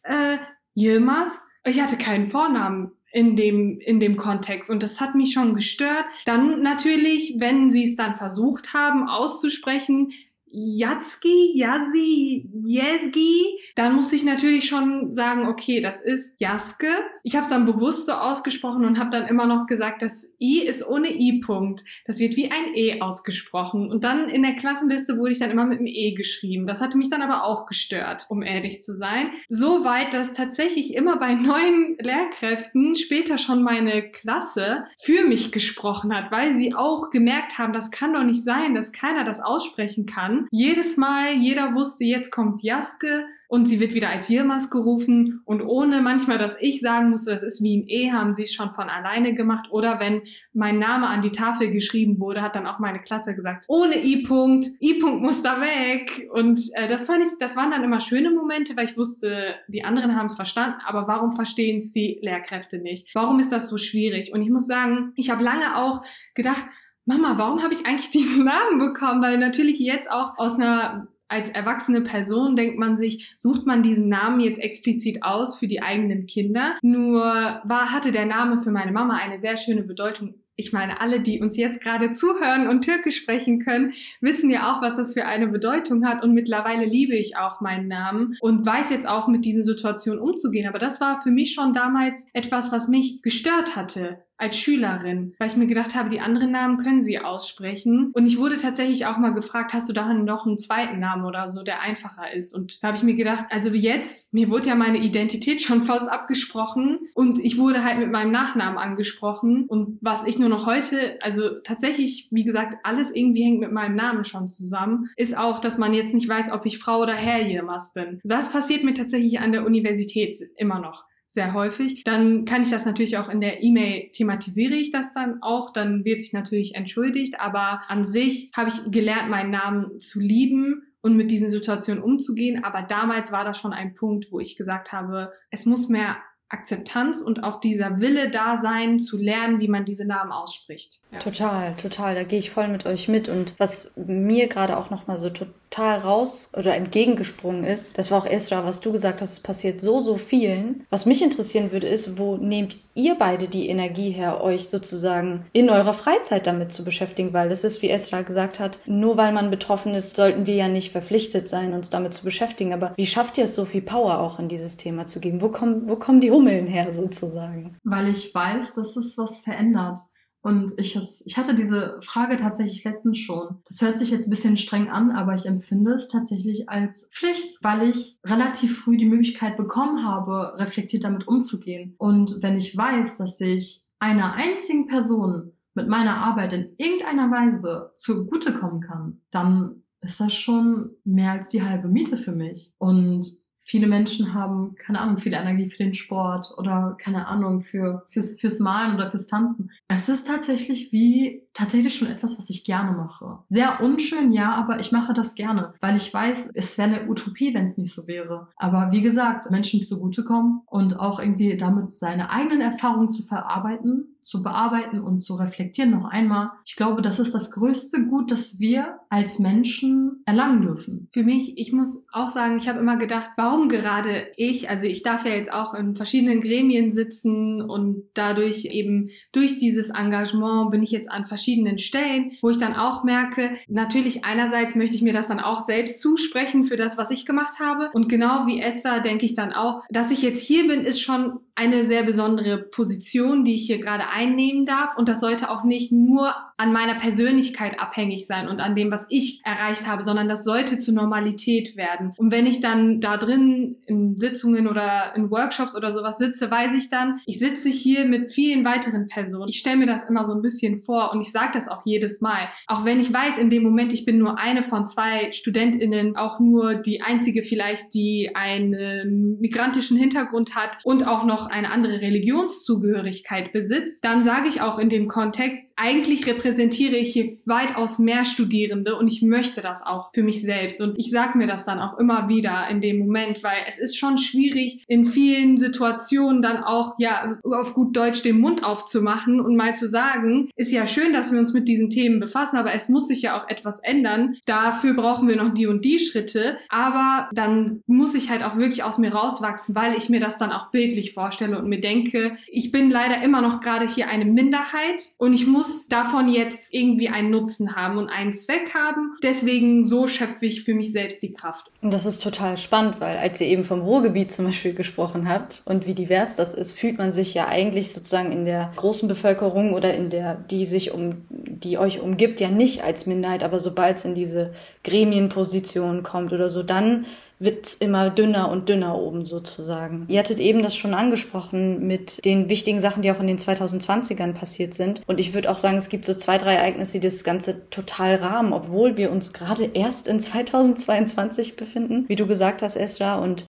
[0.02, 0.38] äh,
[0.74, 5.54] Yilmaz ich hatte keinen Vornamen in dem, in dem Kontext und das hat mich schon
[5.54, 6.04] gestört.
[6.24, 10.12] Dann natürlich, wenn sie es dann versucht haben auszusprechen,
[10.56, 16.86] Jatski, Yazi, Jesgi, dann muss ich natürlich schon sagen, okay, das ist Jaske.
[17.24, 20.60] Ich habe es dann bewusst so ausgesprochen und habe dann immer noch gesagt, das I
[20.60, 21.82] ist ohne I-Punkt.
[22.06, 23.90] Das wird wie ein E ausgesprochen.
[23.90, 26.66] Und dann in der Klassenliste wurde ich dann immer mit dem E geschrieben.
[26.66, 29.30] Das hatte mich dann aber auch gestört, um ehrlich zu sein.
[29.48, 36.14] So weit, dass tatsächlich immer bei neuen Lehrkräften später schon meine Klasse für mich gesprochen
[36.14, 40.06] hat, weil sie auch gemerkt haben, das kann doch nicht sein, dass keiner das aussprechen
[40.06, 45.40] kann jedes Mal, jeder wusste, jetzt kommt Jaske und sie wird wieder als Yilmaz gerufen
[45.44, 48.52] und ohne manchmal, dass ich sagen musste, das ist wie ein E, haben sie es
[48.52, 52.66] schon von alleine gemacht oder wenn mein Name an die Tafel geschrieben wurde, hat dann
[52.66, 57.30] auch meine Klasse gesagt, ohne I-Punkt, I-Punkt muss da weg und äh, das fand ich,
[57.38, 61.06] das waren dann immer schöne Momente, weil ich wusste, die anderen haben es verstanden, aber
[61.06, 63.14] warum verstehen es die Lehrkräfte nicht?
[63.14, 64.32] Warum ist das so schwierig?
[64.32, 66.02] Und ich muss sagen, ich habe lange auch
[66.34, 66.64] gedacht,
[67.06, 69.22] Mama, warum habe ich eigentlich diesen Namen bekommen?
[69.22, 74.08] Weil natürlich jetzt auch aus einer als erwachsene Person denkt man sich, sucht man diesen
[74.08, 76.76] Namen jetzt explizit aus für die eigenen Kinder.
[76.82, 77.22] Nur
[77.64, 81.40] war, hatte der Name für meine Mama eine sehr schöne Bedeutung ich meine, alle, die
[81.40, 85.48] uns jetzt gerade zuhören und Türkisch sprechen können, wissen ja auch, was das für eine
[85.48, 86.22] Bedeutung hat.
[86.22, 90.68] Und mittlerweile liebe ich auch meinen Namen und weiß jetzt auch mit diesen Situationen umzugehen.
[90.68, 95.48] Aber das war für mich schon damals etwas, was mich gestört hatte als Schülerin, weil
[95.48, 98.10] ich mir gedacht habe, die anderen Namen können sie aussprechen.
[98.14, 101.48] Und ich wurde tatsächlich auch mal gefragt, hast du da noch einen zweiten Namen oder
[101.48, 102.54] so, der einfacher ist?
[102.54, 105.82] Und da habe ich mir gedacht, also wie jetzt, mir wurde ja meine Identität schon
[105.82, 109.66] fast abgesprochen und ich wurde halt mit meinem Nachnamen angesprochen.
[109.66, 113.94] Und was ich nur noch heute, also tatsächlich, wie gesagt, alles irgendwie hängt mit meinem
[113.94, 117.46] Namen schon zusammen, ist auch, dass man jetzt nicht weiß, ob ich Frau oder Herr
[117.46, 118.20] jemals bin.
[118.24, 121.04] Das passiert mir tatsächlich an der Universität immer noch
[121.34, 122.04] sehr häufig.
[122.04, 125.72] Dann kann ich das natürlich auch in der E-Mail thematisiere ich das dann auch.
[125.72, 127.40] Dann wird sich natürlich entschuldigt.
[127.40, 132.64] Aber an sich habe ich gelernt, meinen Namen zu lieben und mit diesen Situationen umzugehen.
[132.64, 136.16] Aber damals war das schon ein Punkt, wo ich gesagt habe, es muss mehr
[136.48, 141.00] Akzeptanz und auch dieser Wille da sein, zu lernen, wie man diese Namen ausspricht.
[141.10, 141.18] Ja.
[141.18, 142.14] Total, total.
[142.14, 143.28] Da gehe ich voll mit euch mit.
[143.28, 147.98] Und was mir gerade auch nochmal so total total raus oder entgegengesprungen ist.
[147.98, 150.84] Das war auch Esra, was du gesagt hast, es passiert so, so vielen.
[150.90, 155.70] Was mich interessieren würde, ist, wo nehmt ihr beide die Energie her, euch sozusagen in
[155.70, 157.32] eurer Freizeit damit zu beschäftigen?
[157.32, 160.68] Weil es ist, wie Esra gesagt hat, nur weil man betroffen ist, sollten wir ja
[160.68, 162.72] nicht verpflichtet sein, uns damit zu beschäftigen.
[162.72, 165.40] Aber wie schafft ihr es, so viel Power auch in dieses Thema zu geben?
[165.40, 167.76] Wo kommen, wo kommen die Hummeln her sozusagen?
[167.82, 169.98] Weil ich weiß, dass es was verändert.
[170.44, 173.62] Und ich, ich hatte diese Frage tatsächlich letztens schon.
[173.66, 177.58] Das hört sich jetzt ein bisschen streng an, aber ich empfinde es tatsächlich als Pflicht,
[177.62, 181.94] weil ich relativ früh die Möglichkeit bekommen habe, reflektiert damit umzugehen.
[181.96, 187.92] Und wenn ich weiß, dass ich einer einzigen Person mit meiner Arbeit in irgendeiner Weise
[187.96, 192.74] zugutekommen kann, dann ist das schon mehr als die halbe Miete für mich.
[192.76, 193.26] Und
[193.64, 198.38] viele Menschen haben, keine Ahnung, viel Energie für den Sport oder keine Ahnung, für, fürs,
[198.38, 199.70] fürs Malen oder fürs Tanzen.
[199.88, 203.38] Es ist tatsächlich wie, tatsächlich schon etwas, was ich gerne mache.
[203.46, 207.54] Sehr unschön, ja, aber ich mache das gerne, weil ich weiß, es wäre eine Utopie,
[207.54, 208.48] wenn es nicht so wäre.
[208.56, 214.42] Aber wie gesagt, Menschen zugutekommen und auch irgendwie damit seine eigenen Erfahrungen zu verarbeiten, zu
[214.42, 216.50] bearbeiten und zu reflektieren noch einmal.
[216.64, 221.08] Ich glaube, das ist das größte Gut, das wir als Menschen erlangen dürfen.
[221.12, 224.70] Für mich, ich muss auch sagen, ich habe immer gedacht, warum gerade ich?
[224.70, 229.90] Also ich darf ja jetzt auch in verschiedenen Gremien sitzen und dadurch eben durch dieses
[229.90, 234.96] Engagement bin ich jetzt an verschiedenen Stellen, wo ich dann auch merke, natürlich einerseits möchte
[234.96, 237.90] ich mir das dann auch selbst zusprechen für das, was ich gemacht habe.
[237.92, 241.40] Und genau wie Esther denke ich dann auch, dass ich jetzt hier bin, ist schon
[241.56, 244.96] eine sehr besondere Position, die ich hier gerade einnehmen darf.
[244.96, 249.06] Und das sollte auch nicht nur an meiner Persönlichkeit abhängig sein und an dem, was
[249.08, 252.12] ich erreicht habe, sondern das sollte zur Normalität werden.
[252.16, 256.74] Und wenn ich dann da drin in Sitzungen oder in Workshops oder sowas sitze, weiß
[256.74, 259.48] ich dann, ich sitze hier mit vielen weiteren Personen.
[259.48, 262.20] Ich stelle mir das immer so ein bisschen vor und ich sage das auch jedes
[262.20, 262.48] Mal.
[262.66, 266.38] Auch wenn ich weiß, in dem Moment, ich bin nur eine von zwei StudentInnen, auch
[266.38, 273.52] nur die einzige vielleicht, die einen migrantischen Hintergrund hat und auch noch eine andere Religionszugehörigkeit
[273.52, 278.96] besitzt, dann sage ich auch in dem Kontext, eigentlich repräsentiere ich hier weitaus mehr Studierende
[278.96, 280.80] und ich möchte das auch für mich selbst.
[280.80, 283.96] Und ich sage mir das dann auch immer wieder in dem Moment, weil es ist
[283.96, 289.56] schon schwierig, in vielen Situationen dann auch, ja, auf gut Deutsch den Mund aufzumachen und
[289.56, 292.88] mal zu sagen, ist ja schön, dass wir uns mit diesen Themen befassen, aber es
[292.88, 294.36] muss sich ja auch etwas ändern.
[294.46, 296.58] Dafür brauchen wir noch die und die Schritte.
[296.68, 300.52] Aber dann muss ich halt auch wirklich aus mir rauswachsen, weil ich mir das dann
[300.52, 305.02] auch bildlich vorstelle und mir denke, ich bin leider immer noch gerade hier eine Minderheit
[305.18, 309.14] und ich muss davon jetzt irgendwie einen Nutzen haben und einen Zweck haben.
[309.22, 311.70] Deswegen so schöpfe ich für mich selbst die Kraft.
[311.82, 315.62] Und das ist total spannend, weil als ihr eben vom Ruhrgebiet zum Beispiel gesprochen habt
[315.64, 319.72] und wie divers das ist, fühlt man sich ja eigentlich sozusagen in der großen Bevölkerung
[319.72, 323.98] oder in der, die sich um, die euch umgibt, ja nicht als Minderheit, aber sobald
[323.98, 327.06] es in diese Gremienposition kommt oder so, dann
[327.38, 330.06] wird's immer dünner und dünner oben sozusagen.
[330.08, 334.32] Ihr hattet eben das schon angesprochen mit den wichtigen Sachen, die auch in den 2020ern
[334.32, 335.02] passiert sind.
[335.06, 338.16] Und ich würde auch sagen, es gibt so zwei, drei Ereignisse, die das Ganze total
[338.16, 343.16] rahmen, obwohl wir uns gerade erst in 2022 befinden, wie du gesagt hast, Esra.
[343.16, 343.46] Und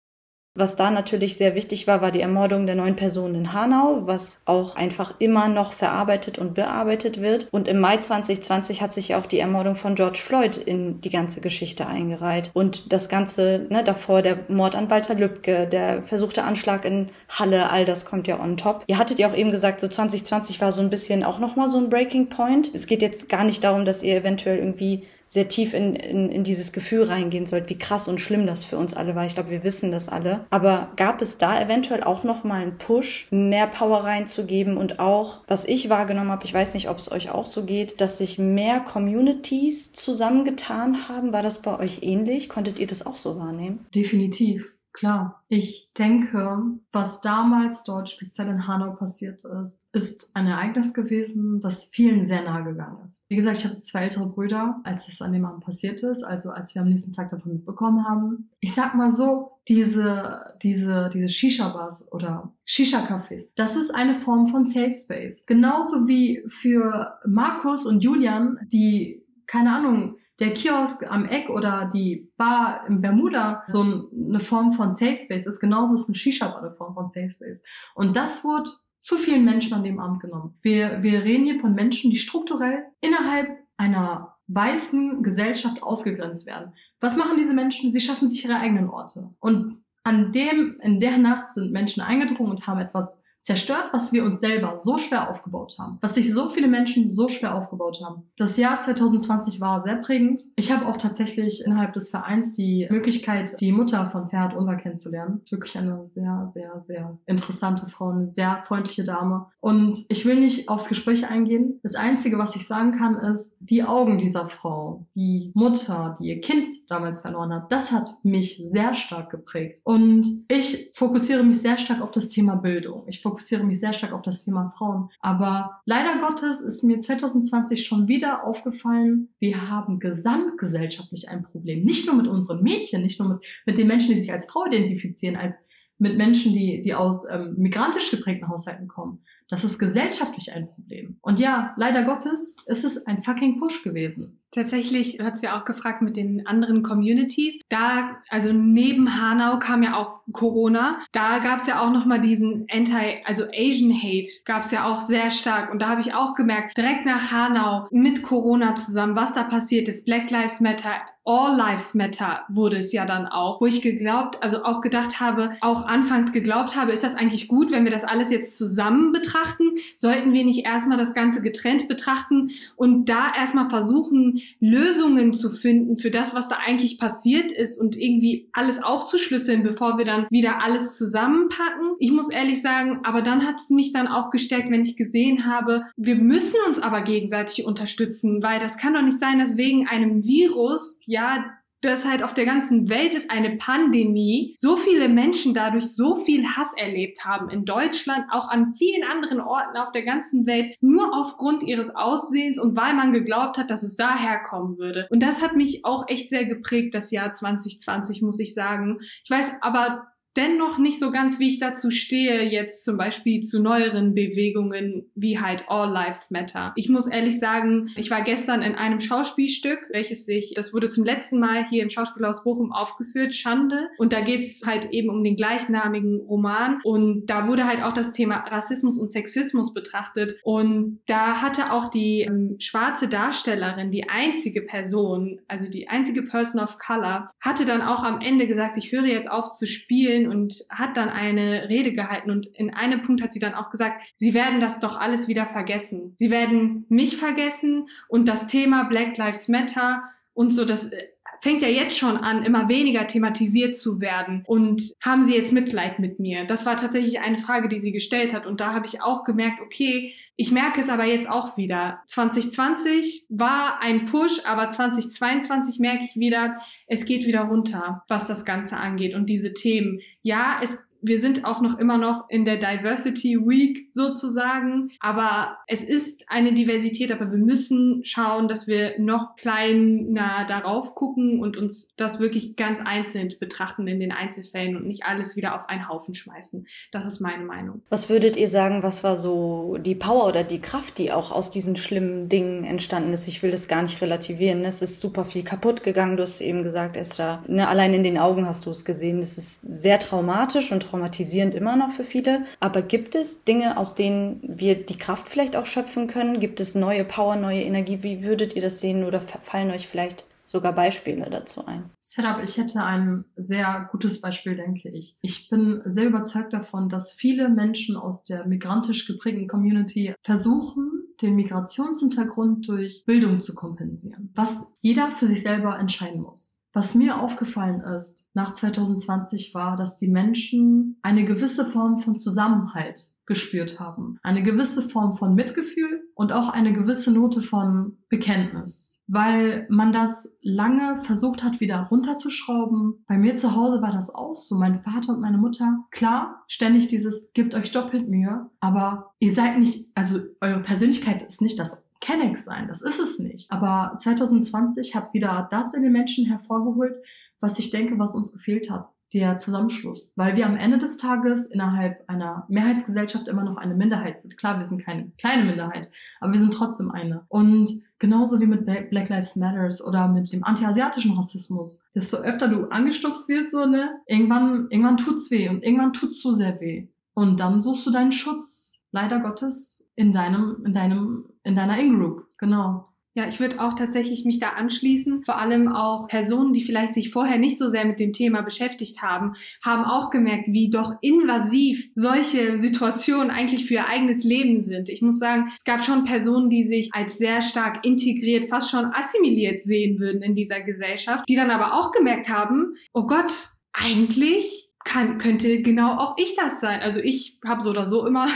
[0.54, 4.42] was da natürlich sehr wichtig war, war die Ermordung der neun Personen in Hanau, was
[4.44, 7.48] auch einfach immer noch verarbeitet und bearbeitet wird.
[7.52, 11.40] Und im Mai 2020 hat sich auch die Ermordung von George Floyd in die ganze
[11.40, 12.52] Geschichte eingereiht.
[12.54, 17.70] Und das Ganze, ne, davor der Mord an Walter Lübcke, der versuchte Anschlag in Halle,
[17.70, 18.84] all das kommt ja on top.
[18.88, 21.78] Ihr hattet ja auch eben gesagt, so 2020 war so ein bisschen auch nochmal so
[21.78, 22.72] ein Breaking Point.
[22.74, 26.44] Es geht jetzt gar nicht darum, dass ihr eventuell irgendwie sehr tief in, in, in
[26.44, 29.26] dieses Gefühl reingehen sollt, wie krass und schlimm das für uns alle war.
[29.26, 30.46] Ich glaube, wir wissen das alle.
[30.50, 35.40] Aber gab es da eventuell auch noch mal einen Push, mehr Power reinzugeben und auch,
[35.48, 38.40] was ich wahrgenommen habe, ich weiß nicht, ob es euch auch so geht, dass sich
[38.40, 41.32] mehr Communities zusammengetan haben.
[41.32, 42.50] War das bei euch ähnlich?
[42.50, 43.86] Konntet ihr das auch so wahrnehmen?
[43.96, 44.74] Definitiv.
[44.94, 46.62] Klar, ich denke,
[46.92, 52.44] was damals dort speziell in Hanau passiert ist, ist ein Ereignis gewesen, das vielen sehr
[52.44, 53.26] nahe gegangen ist.
[53.30, 56.52] Wie gesagt, ich habe zwei ältere Brüder, als es an dem Abend passiert ist, also
[56.52, 58.50] als wir am nächsten Tag davon mitbekommen haben.
[58.60, 64.66] Ich sag mal so, diese, diese, diese Shisha-Bars oder Shisha-Cafés, das ist eine Form von
[64.66, 65.46] Safe Space.
[65.46, 69.22] Genauso wie für Markus und Julian, die
[69.52, 74.92] keine Ahnung, der Kiosk am Eck oder die Bar im Bermuda so eine Form von
[74.92, 77.62] Safe Space ist, genauso ist ein Shisha-Bar eine Form von Safe Space.
[77.96, 80.58] Und das wurde zu vielen Menschen an dem Abend genommen.
[80.62, 86.74] Wir, wir reden hier von Menschen, die strukturell innerhalb einer weißen Gesellschaft ausgegrenzt werden.
[87.00, 87.92] Was machen diese Menschen?
[87.92, 89.34] Sie schaffen sich ihre eigenen Orte.
[89.40, 94.24] Und an dem, in der Nacht sind Menschen eingedrungen und haben etwas zerstört, was wir
[94.24, 98.30] uns selber so schwer aufgebaut haben, was sich so viele Menschen so schwer aufgebaut haben.
[98.38, 100.42] Das Jahr 2020 war sehr prägend.
[100.56, 105.42] Ich habe auch tatsächlich innerhalb des Vereins die Möglichkeit, die Mutter von Ferhat Unvar kennenzulernen.
[105.50, 109.48] Wirklich eine sehr, sehr, sehr interessante Frau, eine sehr freundliche Dame.
[109.60, 111.80] Und ich will nicht aufs Gespräch eingehen.
[111.84, 116.42] Das Einzige, was ich sagen kann, ist, die Augen dieser Frau, die Mutter, die ihr
[116.42, 119.82] Kind damals verloren hat, das hat mich sehr stark geprägt.
[119.84, 123.04] Und ich fokussiere mich sehr stark auf das Thema Bildung.
[123.08, 125.10] Ich fokussiere mich sehr stark auf das Thema Frauen.
[125.20, 131.84] Aber leider Gottes ist mir 2020 schon wieder aufgefallen, wir haben gesamtgesellschaftlich ein Problem.
[131.84, 134.66] Nicht nur mit unseren Mädchen, nicht nur mit, mit den Menschen, die sich als Frau
[134.66, 135.66] identifizieren, als
[135.98, 139.24] mit Menschen, die, die aus ähm, migrantisch geprägten Haushalten kommen.
[139.50, 141.18] Das ist gesellschaftlich ein Problem.
[141.22, 144.41] Und ja, leider Gottes ist es ein fucking Push gewesen.
[144.52, 147.62] Tatsächlich, du hast ja auch gefragt mit den anderen Communities.
[147.70, 151.00] Da, also neben Hanau kam ja auch Corona.
[151.14, 155.00] Da gab es ja auch nochmal diesen Anti, also Asian Hate gab es ja auch
[155.00, 155.72] sehr stark.
[155.72, 159.88] Und da habe ich auch gemerkt, direkt nach Hanau mit Corona zusammen, was da passiert
[159.88, 160.06] ist.
[160.06, 164.64] Black Lives Matter, All Lives Matter wurde es ja dann auch, wo ich geglaubt, also
[164.64, 168.32] auch gedacht habe, auch anfangs geglaubt habe, ist das eigentlich gut, wenn wir das alles
[168.32, 169.66] jetzt zusammen betrachten?
[169.96, 175.98] Sollten wir nicht erstmal das Ganze getrennt betrachten und da erstmal versuchen, Lösungen zu finden
[175.98, 180.62] für das, was da eigentlich passiert ist und irgendwie alles aufzuschlüsseln, bevor wir dann wieder
[180.62, 181.96] alles zusammenpacken.
[182.00, 185.46] Ich muss ehrlich sagen, aber dann hat es mich dann auch gestärkt, wenn ich gesehen
[185.46, 189.88] habe, wir müssen uns aber gegenseitig unterstützen, weil das kann doch nicht sein, dass wegen
[189.88, 191.46] einem Virus, ja,
[191.82, 196.46] dass halt auf der ganzen Welt ist eine Pandemie, so viele Menschen dadurch so viel
[196.46, 201.14] Hass erlebt haben in Deutschland, auch an vielen anderen Orten auf der ganzen Welt, nur
[201.14, 205.08] aufgrund ihres Aussehens und weil man geglaubt hat, dass es daher kommen würde.
[205.10, 209.00] Und das hat mich auch echt sehr geprägt, das Jahr 2020, muss ich sagen.
[209.24, 210.08] Ich weiß aber
[210.38, 215.40] dennoch nicht so ganz, wie ich dazu stehe, jetzt zum Beispiel zu neueren Bewegungen wie
[215.40, 216.74] halt All Lives Matter.
[216.76, 221.04] Ich muss ehrlich sagen, ich war gestern in einem Schauspielstück, welches sich, das wurde zum
[221.04, 223.90] letzten Mal hier im Schauspielhaus Bochum aufgeführt, Schande.
[223.98, 226.80] Und da geht's halt eben um den gleichnamigen Roman.
[226.84, 230.38] Und da wurde halt auch das Thema Rassismus und Sexismus betrachtet.
[230.44, 236.62] Und da hatte auch die ähm, schwarze Darstellerin, die einzige Person, also die einzige Person
[236.62, 240.28] of Color, hatte dann auch am Ende gesagt, ich höre jetzt auf zu spielen Königin
[240.28, 244.02] und hat dann eine Rede gehalten und in einem Punkt hat sie dann auch gesagt,
[244.16, 246.14] sie werden das doch alles wieder vergessen.
[246.16, 250.04] Sie werden mich vergessen und das Thema Black Lives Matter
[250.34, 251.08] und so das äh,
[251.42, 254.44] fängt ja jetzt schon an, immer weniger thematisiert zu werden.
[254.46, 256.46] Und haben Sie jetzt Mitleid mit mir?
[256.46, 258.46] Das war tatsächlich eine Frage, die sie gestellt hat.
[258.46, 262.02] Und da habe ich auch gemerkt, okay, ich merke es aber jetzt auch wieder.
[262.06, 268.46] 2020 war ein Push, aber 2022 merke ich wieder, es geht wieder runter, was das
[268.46, 270.00] Ganze angeht und diese Themen.
[270.22, 275.84] Ja, es wir sind auch noch immer noch in der Diversity Week sozusagen, aber es
[275.84, 281.96] ist eine Diversität, aber wir müssen schauen, dass wir noch kleiner darauf gucken und uns
[281.96, 286.16] das wirklich ganz einzeln betrachten in den Einzelfällen und nicht alles wieder auf einen Haufen
[286.16, 286.68] schmeißen.
[286.92, 287.82] Das ist meine Meinung.
[287.90, 291.50] Was würdet ihr sagen, was war so die Power oder die Kraft, die auch aus
[291.50, 293.28] diesen schlimmen Dingen entstanden ist?
[293.28, 294.64] Ich will das gar nicht relativieren.
[294.66, 296.18] Es ist super viel kaputt gegangen.
[296.18, 299.20] Du hast eben gesagt, Esther, ne, allein in den Augen hast du es gesehen.
[299.20, 302.46] Es ist sehr traumatisch und traumatisierend immer noch für viele.
[302.60, 306.40] Aber gibt es Dinge, aus denen wir die Kraft vielleicht auch schöpfen können?
[306.40, 308.04] Gibt es neue Power, neue Energie?
[308.04, 311.90] Wie würdet ihr das sehen oder fallen euch vielleicht sogar Beispiele dazu ein?
[312.00, 315.18] Setup, ich hätte ein sehr gutes Beispiel, denke ich.
[315.22, 321.36] Ich bin sehr überzeugt davon, dass viele Menschen aus der migrantisch geprägten Community versuchen, den
[321.36, 326.61] Migrationshintergrund durch Bildung zu kompensieren, was jeder für sich selber entscheiden muss.
[326.74, 333.00] Was mir aufgefallen ist nach 2020 war, dass die Menschen eine gewisse Form von Zusammenhalt
[333.26, 334.20] gespürt haben.
[334.24, 339.02] Eine gewisse Form von Mitgefühl und auch eine gewisse Note von Bekenntnis.
[339.08, 343.06] Weil man das lange versucht hat, wieder runterzuschrauben.
[343.08, 344.58] Bei mir zu Hause war das auch so.
[344.58, 349.60] Mein Vater und meine Mutter, klar, ständig dieses, gebt euch doppelt Mühe, aber ihr seid
[349.60, 352.68] nicht, also eure Persönlichkeit ist nicht das Kennex sein.
[352.68, 353.52] Das ist es nicht.
[353.52, 356.98] Aber 2020 hat wieder das in den Menschen hervorgeholt,
[357.40, 358.90] was ich denke, was uns gefehlt hat.
[359.14, 360.14] Der Zusammenschluss.
[360.16, 364.38] Weil wir am Ende des Tages innerhalb einer Mehrheitsgesellschaft immer noch eine Minderheit sind.
[364.38, 365.92] Klar, wir sind keine kleine Minderheit,
[366.22, 367.26] aber wir sind trotzdem eine.
[367.28, 371.86] Und genauso wie mit Black Lives Matters oder mit dem antiasiatischen Rassismus.
[371.94, 376.32] Desto öfter du angestupst wirst, so, ne, irgendwann, irgendwann tut's weh und irgendwann tut's zu
[376.32, 376.88] sehr weh.
[377.14, 382.28] Und dann suchst du deinen Schutz, leider Gottes, in deinem, in deinem in deiner In-Group,
[382.38, 382.92] genau.
[383.14, 385.26] Ja, ich würde auch tatsächlich mich da anschließen.
[385.26, 389.02] Vor allem auch Personen, die vielleicht sich vorher nicht so sehr mit dem Thema beschäftigt
[389.02, 394.88] haben, haben auch gemerkt, wie doch invasiv solche Situationen eigentlich für ihr eigenes Leben sind.
[394.88, 398.86] Ich muss sagen, es gab schon Personen, die sich als sehr stark integriert, fast schon
[398.86, 403.34] assimiliert sehen würden in dieser Gesellschaft, die dann aber auch gemerkt haben, oh Gott,
[403.74, 406.80] eigentlich kann, könnte genau auch ich das sein.
[406.80, 408.28] Also ich habe so oder so immer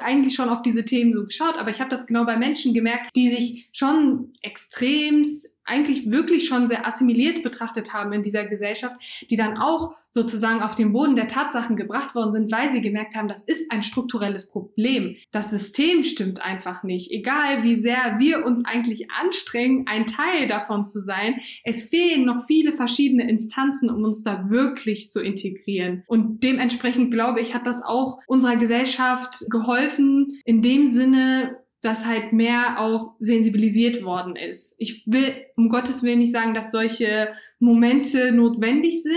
[0.00, 3.10] eigentlich schon auf diese Themen so geschaut, aber ich habe das genau bei Menschen gemerkt,
[3.16, 8.96] die sich schon extremst eigentlich wirklich schon sehr assimiliert betrachtet haben in dieser Gesellschaft,
[9.28, 13.14] die dann auch sozusagen auf den Boden der Tatsachen gebracht worden sind, weil sie gemerkt
[13.14, 15.16] haben, das ist ein strukturelles Problem.
[15.32, 17.10] Das System stimmt einfach nicht.
[17.10, 22.46] Egal wie sehr wir uns eigentlich anstrengen, ein Teil davon zu sein, es fehlen noch
[22.46, 26.04] viele verschiedene Instanzen, um uns da wirklich zu integrieren.
[26.06, 29.87] Und dementsprechend glaube ich, hat das auch unserer Gesellschaft geholfen,
[30.44, 34.74] in dem Sinne, dass halt mehr auch sensibilisiert worden ist.
[34.78, 37.28] Ich will um Gottes Willen nicht sagen, dass solche
[37.60, 39.14] Momente notwendig sind,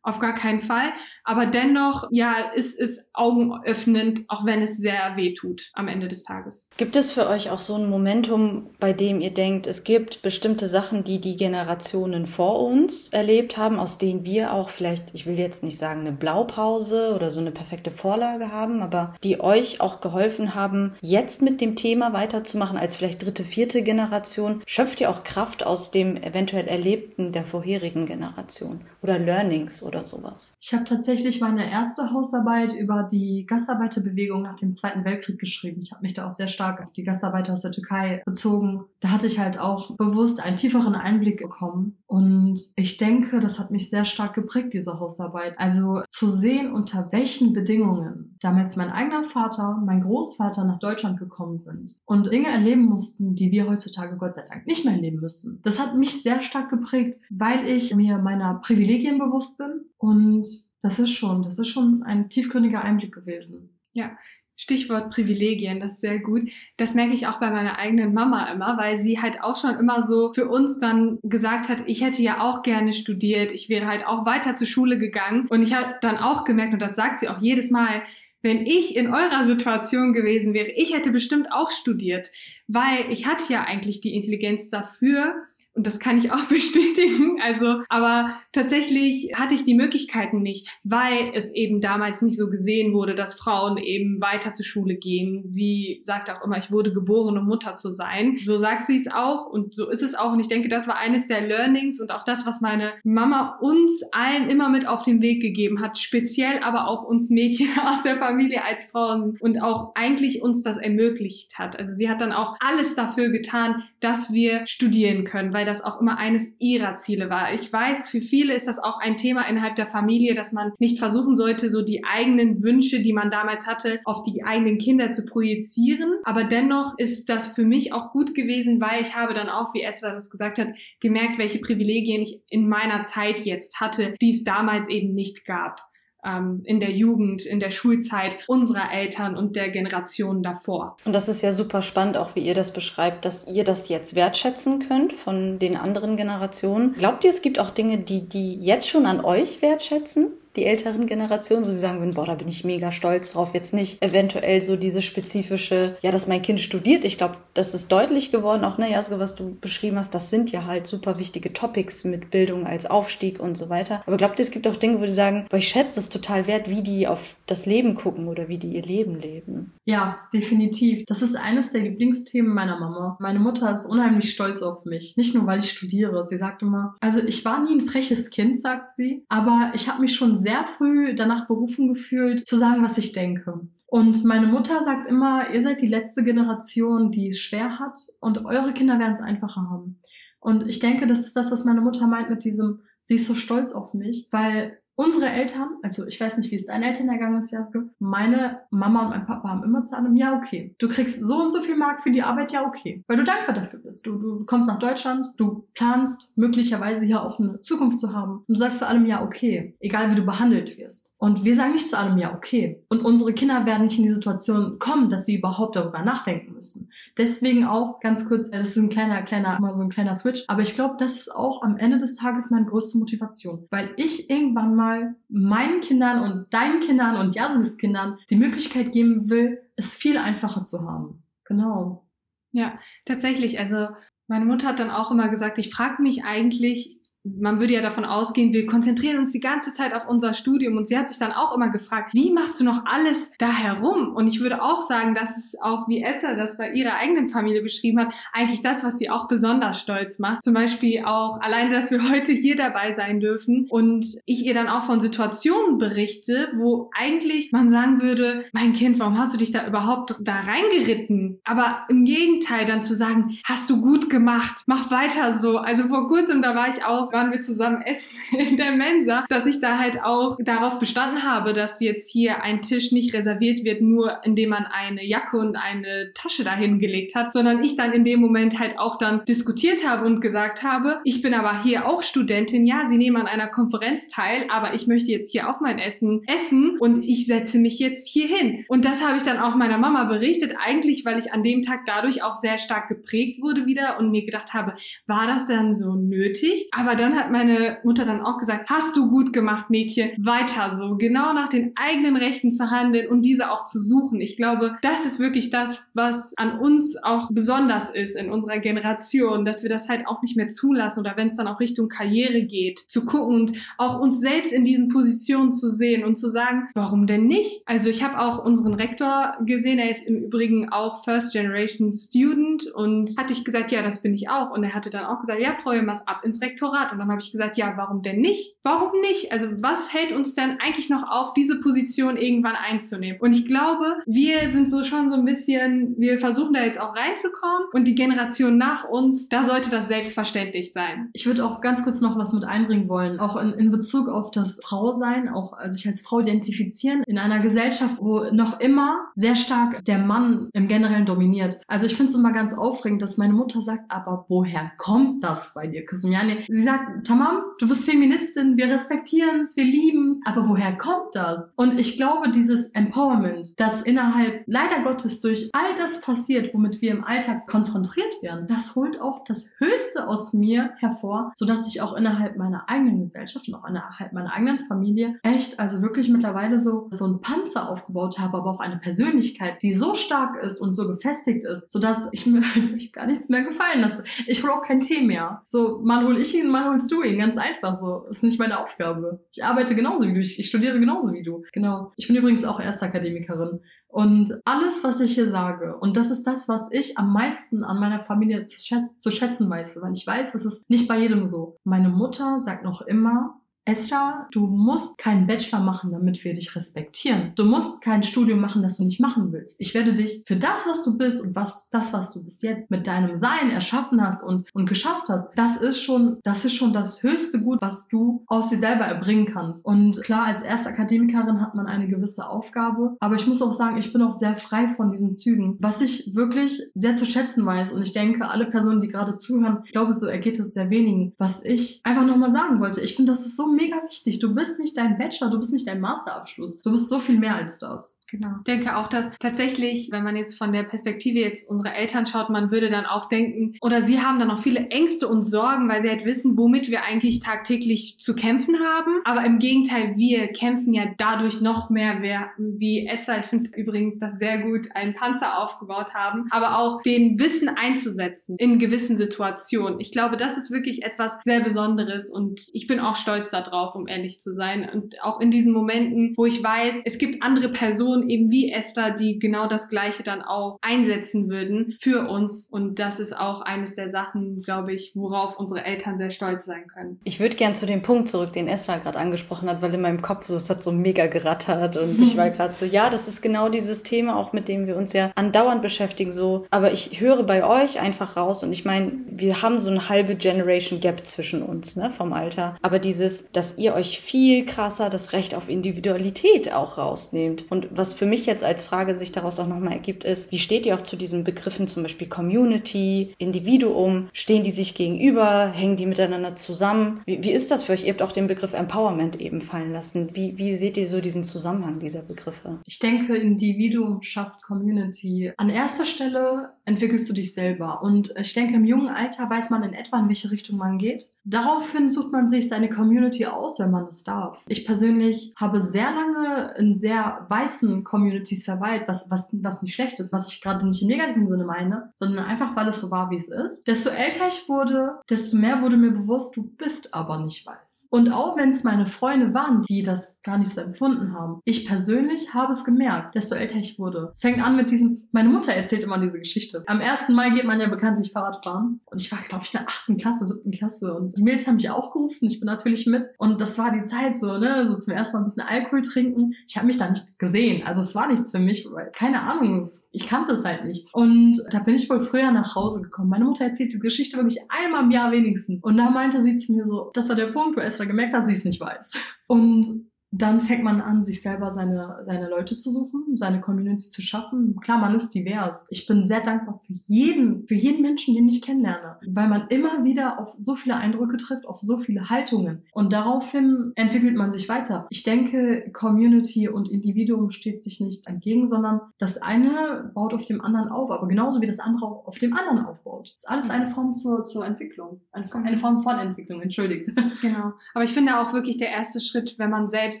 [0.03, 0.91] auf gar keinen Fall.
[1.23, 6.23] Aber dennoch, ja, ist es augenöffnend, auch wenn es sehr weh tut am Ende des
[6.23, 6.69] Tages.
[6.77, 10.67] Gibt es für euch auch so ein Momentum, bei dem ihr denkt, es gibt bestimmte
[10.67, 15.37] Sachen, die die Generationen vor uns erlebt haben, aus denen wir auch vielleicht, ich will
[15.37, 20.01] jetzt nicht sagen eine Blaupause oder so eine perfekte Vorlage haben, aber die euch auch
[20.01, 24.63] geholfen haben, jetzt mit dem Thema weiterzumachen als vielleicht dritte, vierte Generation?
[24.65, 30.55] Schöpft ihr auch Kraft aus dem eventuell Erlebten der vorherigen Generation oder Learnings oder sowas?
[30.59, 35.81] Ich habe tatsächlich meine erste Hausarbeit über die Gastarbeiterbewegung nach dem Zweiten Weltkrieg geschrieben.
[35.81, 38.85] Ich habe mich da auch sehr stark auf die Gastarbeiter aus der Türkei bezogen.
[38.99, 41.97] Da hatte ich halt auch bewusst einen tieferen Einblick bekommen.
[42.07, 45.57] Und ich denke, das hat mich sehr stark geprägt, diese Hausarbeit.
[45.57, 51.57] Also zu sehen, unter welchen Bedingungen damals mein eigener Vater, mein Großvater nach Deutschland gekommen
[51.57, 55.61] sind und Dinge erleben mussten, die wir heutzutage Gott sei Dank nicht mehr erleben müssen.
[55.63, 60.47] Das hat mich sehr stark geprägt, weil ich mir meiner Privilegien bewusst bin und
[60.81, 63.77] das ist schon, das ist schon ein tiefgründiger Einblick gewesen.
[63.93, 64.17] Ja,
[64.61, 66.49] Stichwort Privilegien, das ist sehr gut.
[66.77, 70.05] Das merke ich auch bei meiner eigenen Mama immer, weil sie halt auch schon immer
[70.05, 74.05] so für uns dann gesagt hat, ich hätte ja auch gerne studiert, ich wäre halt
[74.05, 75.47] auch weiter zur Schule gegangen.
[75.49, 78.03] Und ich habe dann auch gemerkt, und das sagt sie auch jedes Mal,
[78.43, 82.31] wenn ich in eurer Situation gewesen wäre, ich hätte bestimmt auch studiert,
[82.67, 85.35] weil ich hatte ja eigentlich die Intelligenz dafür
[85.73, 87.39] und das kann ich auch bestätigen.
[87.41, 92.93] Also, aber tatsächlich hatte ich die Möglichkeiten nicht, weil es eben damals nicht so gesehen
[92.93, 95.43] wurde, dass Frauen eben weiter zur Schule gehen.
[95.45, 98.37] Sie sagt auch immer, ich wurde geboren, um Mutter zu sein.
[98.43, 100.33] So sagt sie es auch und so ist es auch.
[100.33, 104.03] Und ich denke, das war eines der Learnings und auch das, was meine Mama uns
[104.11, 105.97] allen immer mit auf den Weg gegeben hat.
[105.97, 110.77] Speziell aber auch uns Mädchen aus der Familie als Frauen und auch eigentlich uns das
[110.77, 111.79] ermöglicht hat.
[111.79, 116.01] Also sie hat dann auch alles dafür getan, dass wir studieren können, weil das auch
[116.01, 117.53] immer eines ihrer Ziele war.
[117.53, 120.99] Ich weiß, für viele ist das auch ein Thema innerhalb der Familie, dass man nicht
[120.99, 125.25] versuchen sollte, so die eigenen Wünsche, die man damals hatte, auf die eigenen Kinder zu
[125.25, 126.19] projizieren.
[126.23, 129.81] Aber dennoch ist das für mich auch gut gewesen, weil ich habe dann auch, wie
[129.81, 134.43] Esther das gesagt hat, gemerkt, welche Privilegien ich in meiner Zeit jetzt hatte, die es
[134.43, 135.90] damals eben nicht gab
[136.25, 140.97] ähm, in der Jugend, in der Schulzeit unserer Eltern und der Generation davor.
[141.05, 144.15] Und das ist ja super spannend, auch wie ihr das beschreibt, dass ihr das jetzt
[144.15, 146.93] wertschätzen könnt von den anderen Generationen.
[146.93, 150.31] Glaubt ihr, es gibt auch Dinge, die die jetzt schon an euch wertschätzen?
[150.55, 153.51] Die älteren Generationen, wo sie sagen würden, boah, da bin ich mega stolz drauf.
[153.53, 157.05] Jetzt nicht eventuell so diese spezifische, ja, dass mein Kind studiert.
[157.05, 160.51] Ich glaube, das ist deutlich geworden, auch, ne, Jaske, was du beschrieben hast, das sind
[160.51, 164.03] ja halt super wichtige Topics mit Bildung als Aufstieg und so weiter.
[164.05, 166.47] Aber glaubt ihr, es gibt auch Dinge, wo die sagen, boah, ich schätze es total
[166.47, 169.73] wert, wie die auf das Leben gucken oder wie die ihr Leben leben?
[169.85, 171.03] Ja, definitiv.
[171.07, 173.17] Das ist eines der Lieblingsthemen meiner Mama.
[173.19, 175.15] Meine Mutter ist unheimlich stolz auf mich.
[175.17, 176.25] Nicht nur, weil ich studiere.
[176.25, 180.01] Sie sagt immer, also ich war nie ein freches Kind, sagt sie, aber ich habe
[180.01, 183.61] mich schon sehr früh danach berufen gefühlt, zu sagen, was ich denke.
[183.85, 188.45] Und meine Mutter sagt immer, ihr seid die letzte Generation, die es schwer hat und
[188.45, 189.97] eure Kinder werden es einfacher haben.
[190.39, 193.35] Und ich denke, das ist das, was meine Mutter meint mit diesem, sie ist so
[193.35, 197.39] stolz auf mich, weil Unsere Eltern, also ich weiß nicht, wie es deinen Eltern ergangen
[197.39, 200.75] ist, Jaske, meine Mama und mein Papa haben immer zu einem, ja, okay.
[200.77, 203.03] Du kriegst so und so viel Mark für die Arbeit, ja, okay.
[203.07, 204.05] Weil du dankbar dafür bist.
[204.05, 208.43] Du, du kommst nach Deutschland, du planst möglicherweise hier auch eine Zukunft zu haben.
[208.47, 209.75] Und du sagst zu allem, ja, okay.
[209.79, 211.15] Egal wie du behandelt wirst.
[211.17, 212.83] Und wir sagen nicht zu allem, ja, okay.
[212.87, 216.91] Und unsere Kinder werden nicht in die Situation kommen, dass sie überhaupt darüber nachdenken müssen.
[217.17, 220.43] Deswegen auch ganz kurz, äh, das ist ein kleiner, kleiner, mal so ein kleiner Switch.
[220.47, 223.65] Aber ich glaube, das ist auch am Ende des Tages meine größte Motivation.
[223.71, 228.91] Weil ich irgendwann mal mal meinen Kindern und deinen Kindern und Jasis Kindern die Möglichkeit
[228.91, 231.23] geben will, es viel einfacher zu haben.
[231.45, 232.07] Genau.
[232.51, 233.59] Ja, tatsächlich.
[233.59, 233.89] Also
[234.27, 238.05] meine Mutter hat dann auch immer gesagt, ich frage mich eigentlich, man würde ja davon
[238.05, 241.31] ausgehen, wir konzentrieren uns die ganze Zeit auf unser Studium und sie hat sich dann
[241.31, 244.13] auch immer gefragt, wie machst du noch alles da herum?
[244.15, 247.61] Und ich würde auch sagen, dass es auch, wie Esther das bei ihrer eigenen Familie
[247.61, 250.43] beschrieben hat, eigentlich das, was sie auch besonders stolz macht.
[250.43, 254.67] Zum Beispiel auch alleine, dass wir heute hier dabei sein dürfen und ich ihr dann
[254.67, 259.51] auch von Situationen berichte, wo eigentlich man sagen würde, mein Kind, warum hast du dich
[259.51, 261.39] da überhaupt da reingeritten?
[261.43, 265.57] Aber im Gegenteil dann zu sagen, hast du gut gemacht, mach weiter so.
[265.57, 269.45] Also vor kurzem, da war ich auch waren wir zusammen essen in der Mensa, dass
[269.45, 273.81] ich da halt auch darauf bestanden habe, dass jetzt hier ein Tisch nicht reserviert wird,
[273.81, 278.03] nur indem man eine Jacke und eine Tasche dahin gelegt hat, sondern ich dann in
[278.03, 282.03] dem Moment halt auch dann diskutiert habe und gesagt habe, ich bin aber hier auch
[282.03, 285.79] Studentin, ja, sie nehmen an einer Konferenz teil, aber ich möchte jetzt hier auch mein
[285.79, 288.65] Essen essen und ich setze mich jetzt hier hin.
[288.67, 291.81] Und das habe ich dann auch meiner Mama berichtet, eigentlich, weil ich an dem Tag
[291.85, 294.75] dadurch auch sehr stark geprägt wurde wieder und mir gedacht habe,
[295.07, 296.69] war das dann so nötig?
[296.71, 300.95] Aber dann hat meine Mutter dann auch gesagt, hast du gut gemacht, Mädchen, weiter so,
[300.97, 304.21] genau nach den eigenen Rechten zu handeln und diese auch zu suchen.
[304.21, 309.45] Ich glaube, das ist wirklich das, was an uns auch besonders ist in unserer Generation,
[309.45, 312.43] dass wir das halt auch nicht mehr zulassen oder wenn es dann auch Richtung Karriere
[312.43, 316.67] geht, zu gucken und auch uns selbst in diesen Positionen zu sehen und zu sagen,
[316.73, 317.63] warum denn nicht?
[317.65, 322.67] Also ich habe auch unseren Rektor gesehen, er ist im Übrigen auch First Generation Student
[322.67, 324.51] und hatte ich gesagt, ja, das bin ich auch.
[324.51, 326.90] Und er hatte dann auch gesagt, ja, Frau Jemers, ab ins Rektorat.
[326.91, 328.57] Und dann habe ich gesagt, ja, warum denn nicht?
[328.63, 329.31] Warum nicht?
[329.31, 333.19] Also was hält uns denn eigentlich noch auf, diese Position irgendwann einzunehmen?
[333.21, 336.95] Und ich glaube, wir sind so schon so ein bisschen, wir versuchen da jetzt auch
[336.95, 341.09] reinzukommen und die Generation nach uns, da sollte das selbstverständlich sein.
[341.13, 344.31] Ich würde auch ganz kurz noch was mit einbringen wollen, auch in, in Bezug auf
[344.31, 349.35] das Frausein, auch also sich als Frau identifizieren in einer Gesellschaft, wo noch immer sehr
[349.35, 351.61] stark der Mann im Generellen dominiert.
[351.67, 355.53] Also ich finde es immer ganz aufregend, dass meine Mutter sagt, aber woher kommt das
[355.53, 356.39] bei dir, Kasimiane?
[356.47, 361.13] Sie sagt, Tamam, du bist Feministin, wir respektieren es, wir lieben es, aber woher kommt
[361.15, 361.53] das?
[361.55, 366.91] Und ich glaube, dieses Empowerment, das innerhalb leider Gottes durch all das passiert, womit wir
[366.91, 371.95] im Alltag konfrontiert werden, das holt auch das Höchste aus mir hervor, sodass ich auch
[371.95, 376.87] innerhalb meiner eigenen Gesellschaft und auch innerhalb meiner eigenen Familie echt, also wirklich mittlerweile so,
[376.91, 380.87] so einen Panzer aufgebaut habe, aber auch eine Persönlichkeit, die so stark ist und so
[380.87, 384.03] gefestigt ist, sodass ich mir halt gar nichts mehr gefallen lasse.
[384.27, 385.41] Ich hole auch kein Tee mehr.
[385.43, 387.19] So, man hol ich ihn, man holst du ihn.
[387.19, 388.05] Ganz einfach so.
[388.09, 389.23] Ist nicht meine Aufgabe.
[389.31, 390.19] Ich arbeite genauso wie du.
[390.19, 391.43] Ich, ich studiere genauso wie du.
[391.51, 391.91] Genau.
[391.97, 393.61] Ich bin übrigens auch Erstakademikerin.
[393.87, 397.79] Und alles, was ich hier sage, und das ist das, was ich am meisten an
[397.79, 401.25] meiner Familie zu, schätzen, zu schätzen weiß, weil ich weiß, es ist nicht bei jedem
[401.25, 401.57] so.
[401.65, 407.33] Meine Mutter sagt noch immer, Esra, du musst keinen Bachelor machen, damit wir dich respektieren.
[407.35, 409.61] Du musst kein Studium machen, das du nicht machen willst.
[409.61, 412.71] Ich werde dich für das, was du bist und was, das, was du bis jetzt
[412.71, 416.73] mit deinem Sein erschaffen hast und, und geschafft hast, das ist schon, das ist schon
[416.73, 419.63] das höchste Gut, was du aus dir selber erbringen kannst.
[419.63, 423.93] Und klar, als Erstakademikerin hat man eine gewisse Aufgabe, aber ich muss auch sagen, ich
[423.93, 427.73] bin auch sehr frei von diesen Zügen, was ich wirklich sehr zu schätzen weiß.
[427.73, 431.13] Und ich denke, alle Personen, die gerade zuhören, ich glaube, so ergeht es sehr wenigen.
[431.19, 434.19] Was ich einfach nochmal sagen wollte, ich finde, das ist so mega wichtig.
[434.19, 436.61] Du bist nicht dein Bachelor, du bist nicht dein Masterabschluss.
[436.61, 438.01] Du bist so viel mehr als das.
[438.09, 438.29] Genau.
[438.39, 442.29] Ich denke auch, dass tatsächlich, wenn man jetzt von der Perspektive jetzt unserer Eltern schaut,
[442.29, 445.81] man würde dann auch denken, oder sie haben dann auch viele Ängste und Sorgen, weil
[445.81, 449.01] sie halt wissen, womit wir eigentlich tagtäglich zu kämpfen haben.
[449.05, 453.99] Aber im Gegenteil, wir kämpfen ja dadurch noch mehr, wer, wie Esther, ich finde übrigens
[453.99, 459.79] das sehr gut, einen Panzer aufgebaut haben, aber auch den Wissen einzusetzen in gewissen Situationen.
[459.79, 463.40] Ich glaube, das ist wirklich etwas sehr Besonderes und ich bin auch stolz darauf,
[463.75, 464.69] um ehrlich zu sein.
[464.69, 468.91] Und auch in diesen Momenten, wo ich weiß, es gibt andere Personen, eben wie Esther,
[468.91, 472.49] die genau das Gleiche dann auch einsetzen würden für uns.
[472.51, 476.67] Und das ist auch eines der Sachen, glaube ich, worauf unsere Eltern sehr stolz sein
[476.67, 476.99] können.
[477.03, 480.01] Ich würde gern zu dem Punkt zurück, den Esther gerade angesprochen hat, weil in meinem
[480.01, 483.21] Kopf so, es hat so mega gerattert und ich war gerade so, ja, das ist
[483.21, 486.45] genau dieses Thema, auch mit dem wir uns ja andauernd beschäftigen, so.
[486.51, 490.15] Aber ich höre bei euch einfach raus und ich meine, wir haben so eine halbe
[490.15, 492.57] Generation Gap zwischen uns, ne, vom Alter.
[492.61, 497.45] Aber dieses, dass ihr euch viel krasser das Recht auf Individualität auch rausnehmt.
[497.49, 500.65] Und was für mich jetzt als Frage sich daraus auch nochmal ergibt, ist, wie steht
[500.65, 504.09] ihr auch zu diesen Begriffen, zum Beispiel Community, Individuum?
[504.13, 505.51] Stehen die sich gegenüber?
[505.51, 507.01] Hängen die miteinander zusammen?
[507.05, 507.85] Wie, wie ist das für euch?
[507.85, 510.09] Ihr habt auch den Begriff Empowerment eben fallen lassen.
[510.13, 512.59] Wie, wie seht ihr so diesen Zusammenhang dieser Begriffe?
[512.65, 515.31] Ich denke, Individuum schafft Community.
[515.37, 517.83] An erster Stelle entwickelst du dich selber.
[517.83, 521.09] Und ich denke, im jungen Alter weiß man in etwa, in welche Richtung man geht.
[521.23, 524.39] Daraufhin sucht man sich seine Community aus, wenn man es darf.
[524.47, 529.99] Ich persönlich habe sehr lange in sehr weißen Communities verweilt, was, was, was nicht schlecht
[529.99, 533.11] ist, was ich gerade nicht im negativen Sinne meine, sondern einfach, weil es so war,
[533.11, 533.67] wie es ist.
[533.67, 537.87] Desto älter ich wurde, desto mehr wurde mir bewusst, du bist aber nicht weiß.
[537.91, 541.67] Und auch wenn es meine Freunde waren, die das gar nicht so empfunden haben, ich
[541.67, 544.09] persönlich habe es gemerkt, desto älter ich wurde.
[544.11, 546.60] Es fängt an mit diesem, meine Mutter erzählt immer diese Geschichte.
[546.67, 547.09] Am 1.
[547.09, 548.81] Mai geht man ja bekanntlich Fahrrad fahren.
[548.85, 549.97] Und ich war, glaube ich, in der 8.
[549.99, 550.51] Klasse, 7.
[550.51, 550.93] Klasse.
[550.93, 552.27] Und die Mädels haben mich auch gerufen.
[552.27, 553.05] Ich bin natürlich mit.
[553.17, 556.33] Und das war die Zeit so, ne, so zum ersten Mal ein bisschen Alkohol trinken.
[556.47, 557.65] Ich habe mich da nicht gesehen.
[557.65, 560.87] Also es war nichts für mich, weil, keine Ahnung, ich kannte es halt nicht.
[560.93, 563.09] Und da bin ich wohl früher nach Hause gekommen.
[563.09, 565.63] Meine Mutter erzählt die Geschichte wirklich einmal im Jahr wenigstens.
[565.63, 568.27] Und da meinte sie zu mir so, das war der Punkt, wo Esther gemerkt hat,
[568.27, 568.97] sie es nicht weiß.
[569.27, 574.01] Und dann fängt man an, sich selber seine, seine Leute zu suchen, seine Community zu
[574.01, 574.57] schaffen.
[574.61, 575.65] Klar, man ist divers.
[575.69, 579.85] Ich bin sehr dankbar für jeden, für jeden Menschen, den ich kennenlerne, weil man immer
[579.85, 582.63] wieder auf so viele Eindrücke trifft, auf so viele Haltungen.
[582.73, 584.85] Und daraufhin entwickelt man sich weiter.
[584.89, 590.41] Ich denke, Community und Individuum steht sich nicht entgegen, sondern das eine baut auf dem
[590.41, 593.07] anderen auf, aber genauso wie das andere auf dem anderen aufbaut.
[593.07, 594.99] Das ist alles eine Form zur, zur Entwicklung.
[595.13, 596.91] Eine, eine Form von Entwicklung, entschuldigt.
[597.21, 597.53] Genau.
[597.73, 600.00] Aber ich finde auch wirklich der erste Schritt, wenn man selbst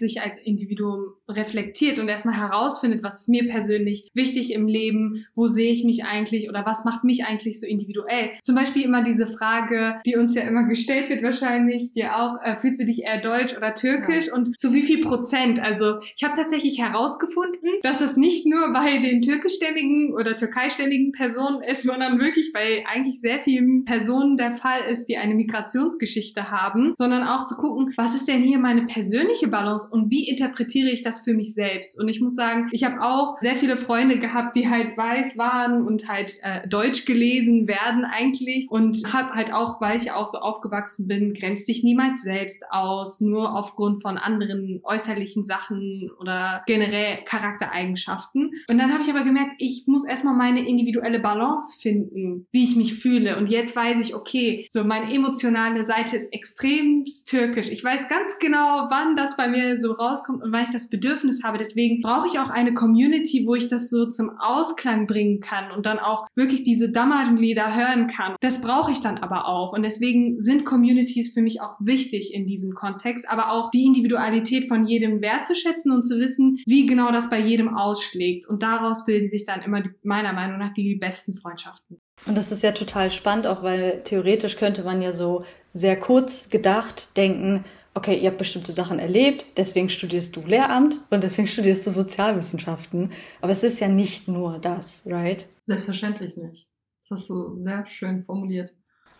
[0.00, 5.46] sich als Individuum reflektiert und erstmal herausfindet, was ist mir persönlich wichtig im Leben, wo
[5.46, 8.30] sehe ich mich eigentlich oder was macht mich eigentlich so individuell.
[8.42, 12.56] Zum Beispiel immer diese Frage, die uns ja immer gestellt wird wahrscheinlich, dir auch, äh,
[12.56, 14.34] fühlst du dich eher deutsch oder türkisch ja.
[14.34, 15.60] und zu wie viel Prozent?
[15.62, 21.62] Also ich habe tatsächlich herausgefunden, dass es nicht nur bei den türkischstämmigen oder türkeistämmigen Personen
[21.62, 26.94] ist, sondern wirklich bei eigentlich sehr vielen Personen der Fall ist, die eine Migrationsgeschichte haben,
[26.96, 31.02] sondern auch zu gucken, was ist denn hier meine persönliche Balance und wie interpretiere ich
[31.02, 31.98] das für mich selbst?
[31.98, 35.86] Und ich muss sagen, ich habe auch sehr viele Freunde gehabt, die halt weiß waren
[35.86, 40.38] und halt äh, Deutsch gelesen werden eigentlich und habe halt auch, weil ich auch so
[40.38, 47.18] aufgewachsen bin, grenzt dich niemals selbst aus, nur aufgrund von anderen äußerlichen Sachen oder generell
[47.24, 48.52] Charaktereigenschaften.
[48.68, 52.76] Und dann habe ich aber gemerkt, ich muss erstmal meine individuelle Balance finden, wie ich
[52.76, 53.36] mich fühle.
[53.36, 57.70] Und jetzt weiß ich, okay, so meine emotionale Seite ist extrem türkisch.
[57.70, 61.42] Ich weiß ganz genau, wann das bei mir so rauskommt und weil ich das Bedürfnis
[61.42, 61.58] habe.
[61.58, 65.86] Deswegen brauche ich auch eine Community, wo ich das so zum Ausklang bringen kann und
[65.86, 68.36] dann auch wirklich diese Dammernlieder hören kann.
[68.40, 69.72] Das brauche ich dann aber auch.
[69.72, 74.68] Und deswegen sind Communities für mich auch wichtig in diesem Kontext, aber auch die Individualität
[74.68, 78.46] von jedem wertzuschätzen und zu wissen, wie genau das bei jedem ausschlägt.
[78.46, 82.00] Und daraus bilden sich dann immer die, meiner Meinung nach die besten Freundschaften.
[82.26, 86.50] Und das ist ja total spannend, auch weil theoretisch könnte man ja so sehr kurz
[86.50, 87.64] gedacht denken,
[87.94, 93.12] okay, ihr habt bestimmte Sachen erlebt, deswegen studierst du Lehramt und deswegen studierst du Sozialwissenschaften.
[93.40, 95.48] Aber es ist ja nicht nur das, right?
[95.60, 96.68] Selbstverständlich nicht.
[96.98, 98.72] Das hast du sehr schön formuliert.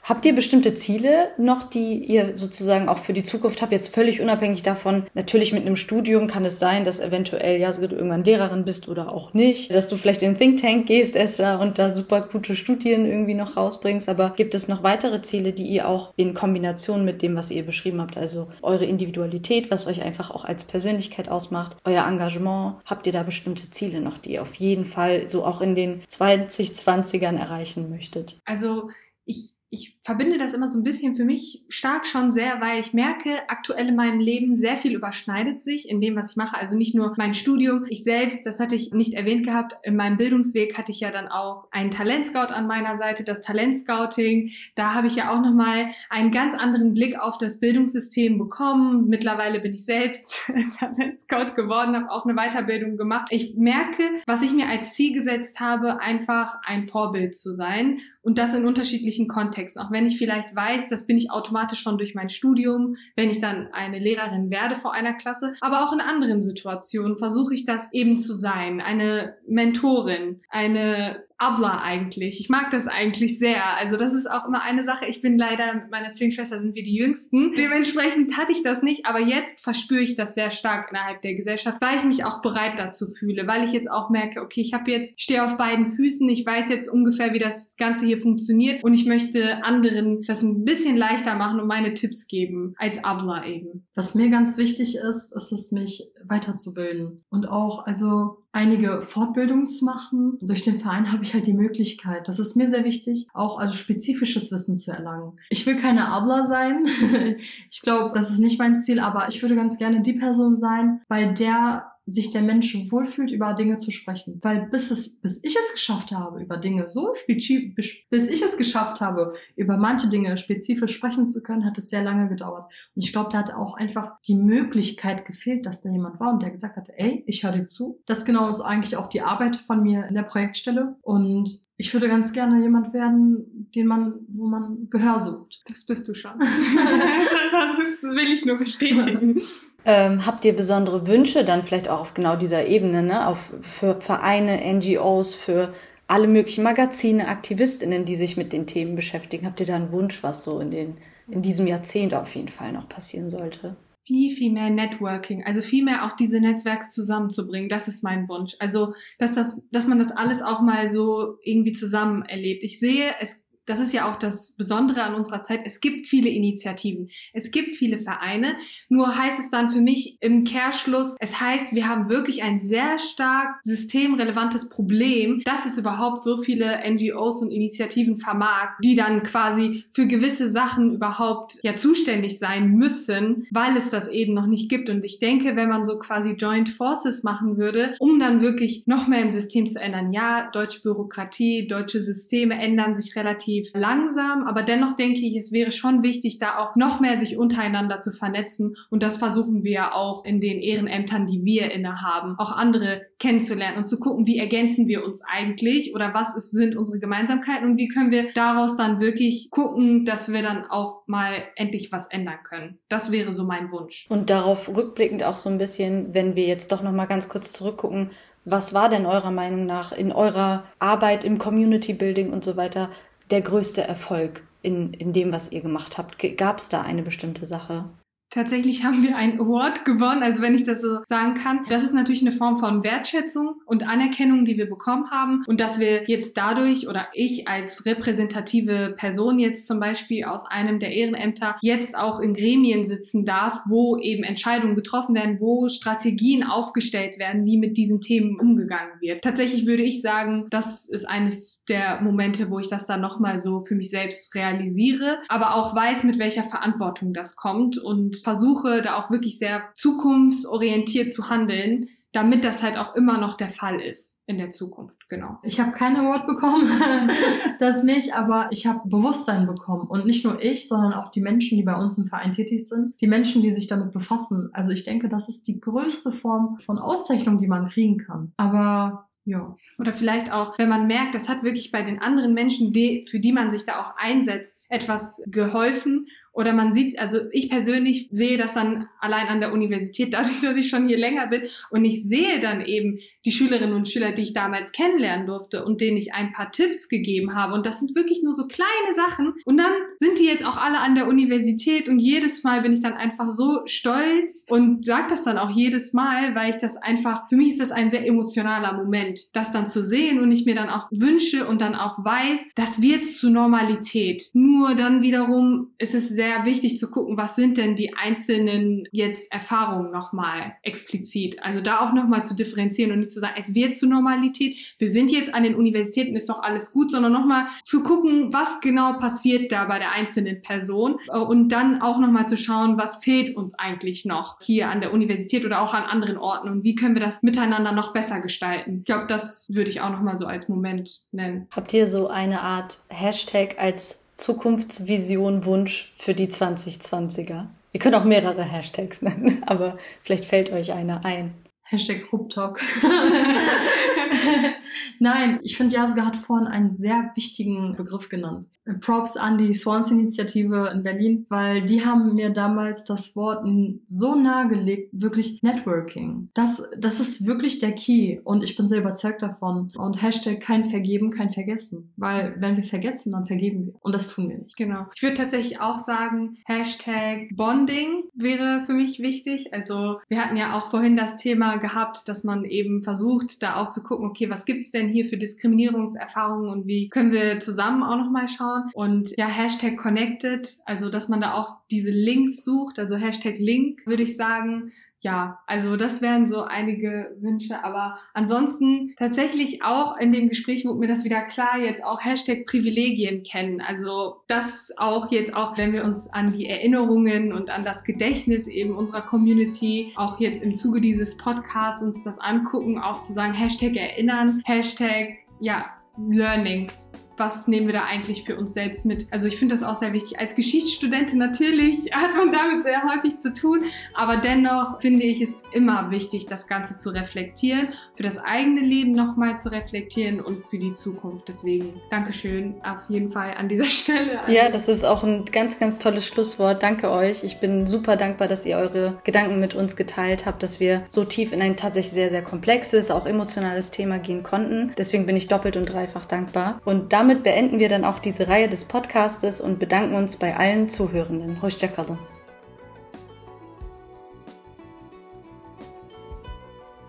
[0.03, 3.73] Habt ihr bestimmte Ziele noch, die ihr sozusagen auch für die Zukunft habt?
[3.73, 5.05] Jetzt völlig unabhängig davon.
[5.15, 9.15] Natürlich mit einem Studium kann es sein, dass eventuell ja du irgendwann Lehrerin bist oder
[9.15, 9.73] auch nicht.
[9.73, 13.35] Dass du vielleicht in den Think Tank gehst, Esther, und da super gute Studien irgendwie
[13.35, 14.09] noch rausbringst.
[14.09, 17.65] Aber gibt es noch weitere Ziele, die ihr auch in Kombination mit dem, was ihr
[17.65, 23.07] beschrieben habt, also eure Individualität, was euch einfach auch als Persönlichkeit ausmacht, euer Engagement, habt
[23.07, 27.39] ihr da bestimmte Ziele noch, die ihr auf jeden Fall so auch in den 2020ern
[27.39, 28.41] erreichen möchtet?
[28.45, 28.91] Also
[29.25, 32.93] ich ich verbinde das immer so ein bisschen für mich stark schon sehr, weil ich
[32.93, 36.57] merke, aktuell in meinem Leben sehr viel überschneidet sich in dem, was ich mache.
[36.57, 40.17] Also nicht nur mein Studium, ich selbst, das hatte ich nicht erwähnt gehabt, in meinem
[40.17, 44.51] Bildungsweg hatte ich ja dann auch einen Talentscout an meiner Seite, das Talentscouting.
[44.75, 49.07] Da habe ich ja auch nochmal einen ganz anderen Blick auf das Bildungssystem bekommen.
[49.07, 50.51] Mittlerweile bin ich selbst
[50.81, 53.29] Talentscout geworden, habe auch eine Weiterbildung gemacht.
[53.31, 58.37] Ich merke, was ich mir als Ziel gesetzt habe, einfach ein Vorbild zu sein und
[58.37, 59.60] das in unterschiedlichen Kontexten.
[59.79, 63.41] Auch wenn ich vielleicht weiß, das bin ich automatisch schon durch mein Studium, wenn ich
[63.41, 67.93] dann eine Lehrerin werde vor einer Klasse, aber auch in anderen Situationen versuche ich das
[67.93, 68.81] eben zu sein.
[68.81, 72.39] Eine Mentorin, eine Abla eigentlich.
[72.39, 73.77] Ich mag das eigentlich sehr.
[73.79, 75.07] Also das ist auch immer eine Sache.
[75.07, 77.55] Ich bin leider mit meiner Zwillingsschwester sind wir die Jüngsten.
[77.57, 81.79] Dementsprechend hatte ich das nicht, aber jetzt verspüre ich das sehr stark innerhalb der Gesellschaft,
[81.81, 84.91] weil ich mich auch bereit dazu fühle, weil ich jetzt auch merke, okay, ich habe
[84.91, 88.93] jetzt stehe auf beiden Füßen, ich weiß jetzt ungefähr, wie das Ganze hier funktioniert und
[88.93, 93.87] ich möchte anderen das ein bisschen leichter machen und meine Tipps geben als Abla eben.
[93.95, 99.85] Was mir ganz wichtig ist, ist es mich weiterzubilden und auch also einige Fortbildungen zu
[99.85, 100.39] machen.
[100.41, 103.75] Durch den Verein habe ich halt die Möglichkeit, das ist mir sehr wichtig, auch also
[103.75, 105.37] spezifisches Wissen zu erlangen.
[105.51, 106.87] Ich will keine Abler sein.
[107.71, 111.03] ich glaube, das ist nicht mein Ziel, aber ich würde ganz gerne die Person sein,
[111.09, 114.39] bei der sich der Mensch wohlfühlt, über Dinge zu sprechen.
[114.43, 118.57] Weil bis es, bis ich es geschafft habe, über Dinge so spezifisch, bis ich es
[118.57, 122.67] geschafft habe, über manche Dinge spezifisch sprechen zu können, hat es sehr lange gedauert.
[122.95, 126.43] Und ich glaube, da hat auch einfach die Möglichkeit gefehlt, dass da jemand war und
[126.43, 128.01] der gesagt hat, ey, ich höre dir zu.
[128.07, 130.97] Das genau ist eigentlich auch die Arbeit von mir in der Projektstelle.
[131.03, 135.63] Und ich würde ganz gerne jemand werden, den man, wo man Gehör sucht.
[135.67, 136.39] Das bist du schon.
[136.39, 139.41] das will ich nur bestätigen.
[139.85, 143.27] Ähm, habt ihr besondere Wünsche dann vielleicht auch auf genau dieser Ebene, ne?
[143.27, 145.73] Auf, für Vereine, NGOs, für
[146.07, 149.47] alle möglichen Magazine, AktivistInnen, die sich mit den Themen beschäftigen?
[149.47, 150.97] Habt ihr da einen Wunsch, was so in, den,
[151.31, 153.77] in diesem Jahrzehnt auf jeden Fall noch passieren sollte?
[154.11, 157.69] viel, viel mehr Networking, also viel mehr auch diese Netzwerke zusammenzubringen.
[157.69, 158.57] Das ist mein Wunsch.
[158.59, 162.65] Also, dass das, dass man das alles auch mal so irgendwie zusammen erlebt.
[162.65, 165.61] Ich sehe, es das ist ja auch das Besondere an unserer Zeit.
[165.65, 168.57] Es gibt viele Initiativen, es gibt viele Vereine.
[168.89, 172.99] Nur heißt es dann für mich im Kehrschluss, es heißt, wir haben wirklich ein sehr
[172.99, 179.85] stark systemrelevantes Problem, dass es überhaupt so viele NGOs und Initiativen vermag, die dann quasi
[179.93, 184.91] für gewisse Sachen überhaupt ja zuständig sein müssen, weil es das eben noch nicht gibt.
[184.91, 189.07] Und ich denke, wenn man so quasi Joint Forces machen würde, um dann wirklich noch
[189.07, 194.45] mehr im System zu ändern, ja, deutsche Bürokratie, deutsche Systeme ändern sich relativ relativ langsam,
[194.45, 198.13] aber dennoch denke ich, es wäre schon wichtig, da auch noch mehr sich untereinander zu
[198.13, 203.79] vernetzen und das versuchen wir auch in den Ehrenämtern, die wir innehaben, auch andere kennenzulernen
[203.79, 207.77] und zu gucken, wie ergänzen wir uns eigentlich oder was ist, sind unsere Gemeinsamkeiten und
[207.77, 212.39] wie können wir daraus dann wirklich gucken, dass wir dann auch mal endlich was ändern
[212.45, 212.79] können.
[212.89, 214.07] Das wäre so mein Wunsch.
[214.09, 217.53] Und darauf rückblickend auch so ein bisschen, wenn wir jetzt doch noch mal ganz kurz
[217.53, 218.11] zurückgucken,
[218.45, 222.91] was war denn eurer Meinung nach in eurer Arbeit im Community Building und so weiter
[223.31, 226.19] der größte Erfolg in, in dem, was ihr gemacht habt?
[226.37, 227.85] Gab es da eine bestimmte Sache?
[228.31, 231.65] Tatsächlich haben wir einen Award gewonnen, also wenn ich das so sagen kann.
[231.69, 235.45] Das ist natürlich eine Form von Wertschätzung und Anerkennung, die wir bekommen haben.
[235.47, 240.79] Und dass wir jetzt dadurch oder ich als repräsentative Person jetzt zum Beispiel aus einem
[240.79, 246.45] der Ehrenämter jetzt auch in Gremien sitzen darf, wo eben Entscheidungen getroffen werden, wo Strategien
[246.45, 249.23] aufgestellt werden, wie mit diesen Themen umgegangen wird.
[249.23, 253.61] Tatsächlich würde ich sagen, das ist eines der Momente, wo ich das dann nochmal so
[253.61, 258.97] für mich selbst realisiere, aber auch weiß, mit welcher Verantwortung das kommt und versuche da
[258.97, 264.21] auch wirklich sehr zukunftsorientiert zu handeln, damit das halt auch immer noch der Fall ist
[264.27, 265.39] in der Zukunft, genau.
[265.43, 266.69] Ich habe kein Award bekommen,
[267.59, 271.57] das nicht, aber ich habe Bewusstsein bekommen und nicht nur ich, sondern auch die Menschen,
[271.57, 274.51] die bei uns im Verein tätig sind, die Menschen, die sich damit befassen.
[274.53, 278.33] Also ich denke, das ist die größte Form von Auszeichnung, die man kriegen kann.
[278.37, 279.55] Aber ja.
[279.79, 283.21] Oder vielleicht auch, wenn man merkt, das hat wirklich bei den anderen Menschen, die, für
[283.21, 288.39] die man sich da auch einsetzt, etwas geholfen oder man sieht, also ich persönlich sehe
[288.39, 292.05] das dann allein an der Universität, dadurch, dass ich schon hier länger bin und ich
[292.07, 296.15] sehe dann eben die Schülerinnen und Schüler, die ich damals kennenlernen durfte und denen ich
[296.15, 297.55] ein paar Tipps gegeben habe.
[297.55, 299.35] Und das sind wirklich nur so kleine Sachen.
[299.45, 302.83] Und dann sind die jetzt auch alle an der Universität und jedes Mal bin ich
[302.83, 307.29] dann einfach so stolz und sage das dann auch jedes Mal, weil ich das einfach,
[307.29, 310.55] für mich ist das ein sehr emotionaler Moment, das dann zu sehen und ich mir
[310.55, 314.31] dann auch wünsche und dann auch weiß, das wird zu Normalität.
[314.33, 318.85] Nur dann wiederum ist es sehr sehr wichtig zu gucken, was sind denn die einzelnen
[318.93, 321.43] jetzt Erfahrungen nochmal explizit.
[321.43, 324.89] Also da auch nochmal zu differenzieren und nicht zu sagen, es wird zur Normalität, wir
[324.89, 328.95] sind jetzt an den Universitäten, ist doch alles gut, sondern nochmal zu gucken, was genau
[328.95, 333.59] passiert da bei der einzelnen Person und dann auch nochmal zu schauen, was fehlt uns
[333.59, 337.03] eigentlich noch hier an der Universität oder auch an anderen Orten und wie können wir
[337.03, 338.79] das miteinander noch besser gestalten.
[338.81, 341.49] Ich glaube, das würde ich auch nochmal so als Moment nennen.
[341.51, 347.47] Habt ihr so eine Art Hashtag als Zukunftsvision, Wunsch für die 2020er?
[347.73, 351.33] Ihr könnt auch mehrere Hashtags nennen, aber vielleicht fällt euch einer ein.
[351.63, 352.61] Hashtag Kruptalk.
[354.99, 358.47] Nein, ich finde, Jasga hat vorhin einen sehr wichtigen Begriff genannt.
[358.81, 363.47] Props an die Swans-Initiative in Berlin, weil die haben mir damals das Wort
[363.87, 366.31] so nahegelegt, wirklich Networking.
[366.35, 369.73] Das, das ist wirklich der Key und ich bin sehr überzeugt davon.
[369.77, 371.93] Und Hashtag kein Vergeben, kein Vergessen.
[371.97, 373.73] Weil wenn wir vergessen, dann vergeben wir.
[373.81, 374.57] Und das tun wir nicht.
[374.57, 374.87] Genau.
[374.95, 379.53] Ich würde tatsächlich auch sagen, Hashtag Bonding wäre für mich wichtig.
[379.53, 383.69] Also wir hatten ja auch vorhin das Thema gehabt, dass man eben versucht, da auch
[383.69, 387.97] zu gucken, okay, was gibt's denn hier für Diskriminierungserfahrungen und wie können wir zusammen auch
[387.97, 388.71] nochmal schauen.
[388.75, 393.87] Und ja, Hashtag Connected, also dass man da auch diese Links sucht, also Hashtag Link,
[393.87, 394.73] würde ich sagen,
[395.03, 400.79] ja, also das wären so einige Wünsche, aber ansonsten tatsächlich auch in dem Gespräch wurde
[400.79, 403.63] mir das wieder klar, jetzt auch Hashtag Privilegien kennen.
[403.63, 408.47] Also das auch jetzt auch, wenn wir uns an die Erinnerungen und an das Gedächtnis
[408.47, 413.33] eben unserer Community auch jetzt im Zuge dieses Podcasts uns das angucken, auch zu sagen
[413.33, 415.65] Hashtag erinnern, Hashtag ja,
[415.97, 419.07] Learnings was nehmen wir da eigentlich für uns selbst mit?
[419.13, 420.19] Also ich finde das auch sehr wichtig.
[420.19, 423.65] Als Geschichtsstudentin natürlich hat man damit sehr häufig zu tun,
[423.95, 428.93] aber dennoch finde ich es immer wichtig, das Ganze zu reflektieren, für das eigene Leben
[428.93, 431.29] nochmal zu reflektieren und für die Zukunft.
[431.29, 434.21] Deswegen Dankeschön auf jeden Fall an dieser Stelle.
[434.29, 436.63] Ja, das ist auch ein ganz, ganz tolles Schlusswort.
[436.63, 437.23] Danke euch.
[437.23, 441.05] Ich bin super dankbar, dass ihr eure Gedanken mit uns geteilt habt, dass wir so
[441.05, 444.73] tief in ein tatsächlich sehr, sehr komplexes, auch emotionales Thema gehen konnten.
[444.79, 446.61] Deswegen bin ich doppelt und dreifach dankbar.
[446.65, 450.37] Und damit damit beenden wir dann auch diese Reihe des Podcastes und bedanken uns bei
[450.37, 451.43] allen Zuhörenden.
[451.43, 451.99] Hoşçakalın.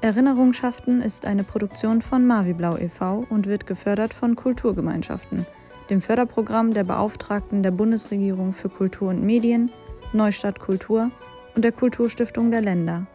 [0.02, 3.26] Erinnerungschaften ist eine Produktion von Maviblau e.V.
[3.32, 5.48] und wird gefördert von Kulturgemeinschaften,
[5.90, 9.72] dem Förderprogramm der Beauftragten der Bundesregierung für Kultur und Medien,
[10.14, 11.10] Neustadt Kultur
[11.56, 13.08] und der Kulturstiftung der Länder.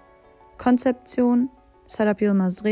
[0.58, 1.50] Konzeption
[1.86, 2.64] Sarap Yilmaz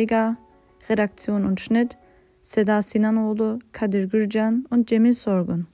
[0.89, 1.97] Redaktion und Schnitt
[2.45, 5.66] Seda Sinanoğlu, Kadir Gürcan und Cemil Sorgun.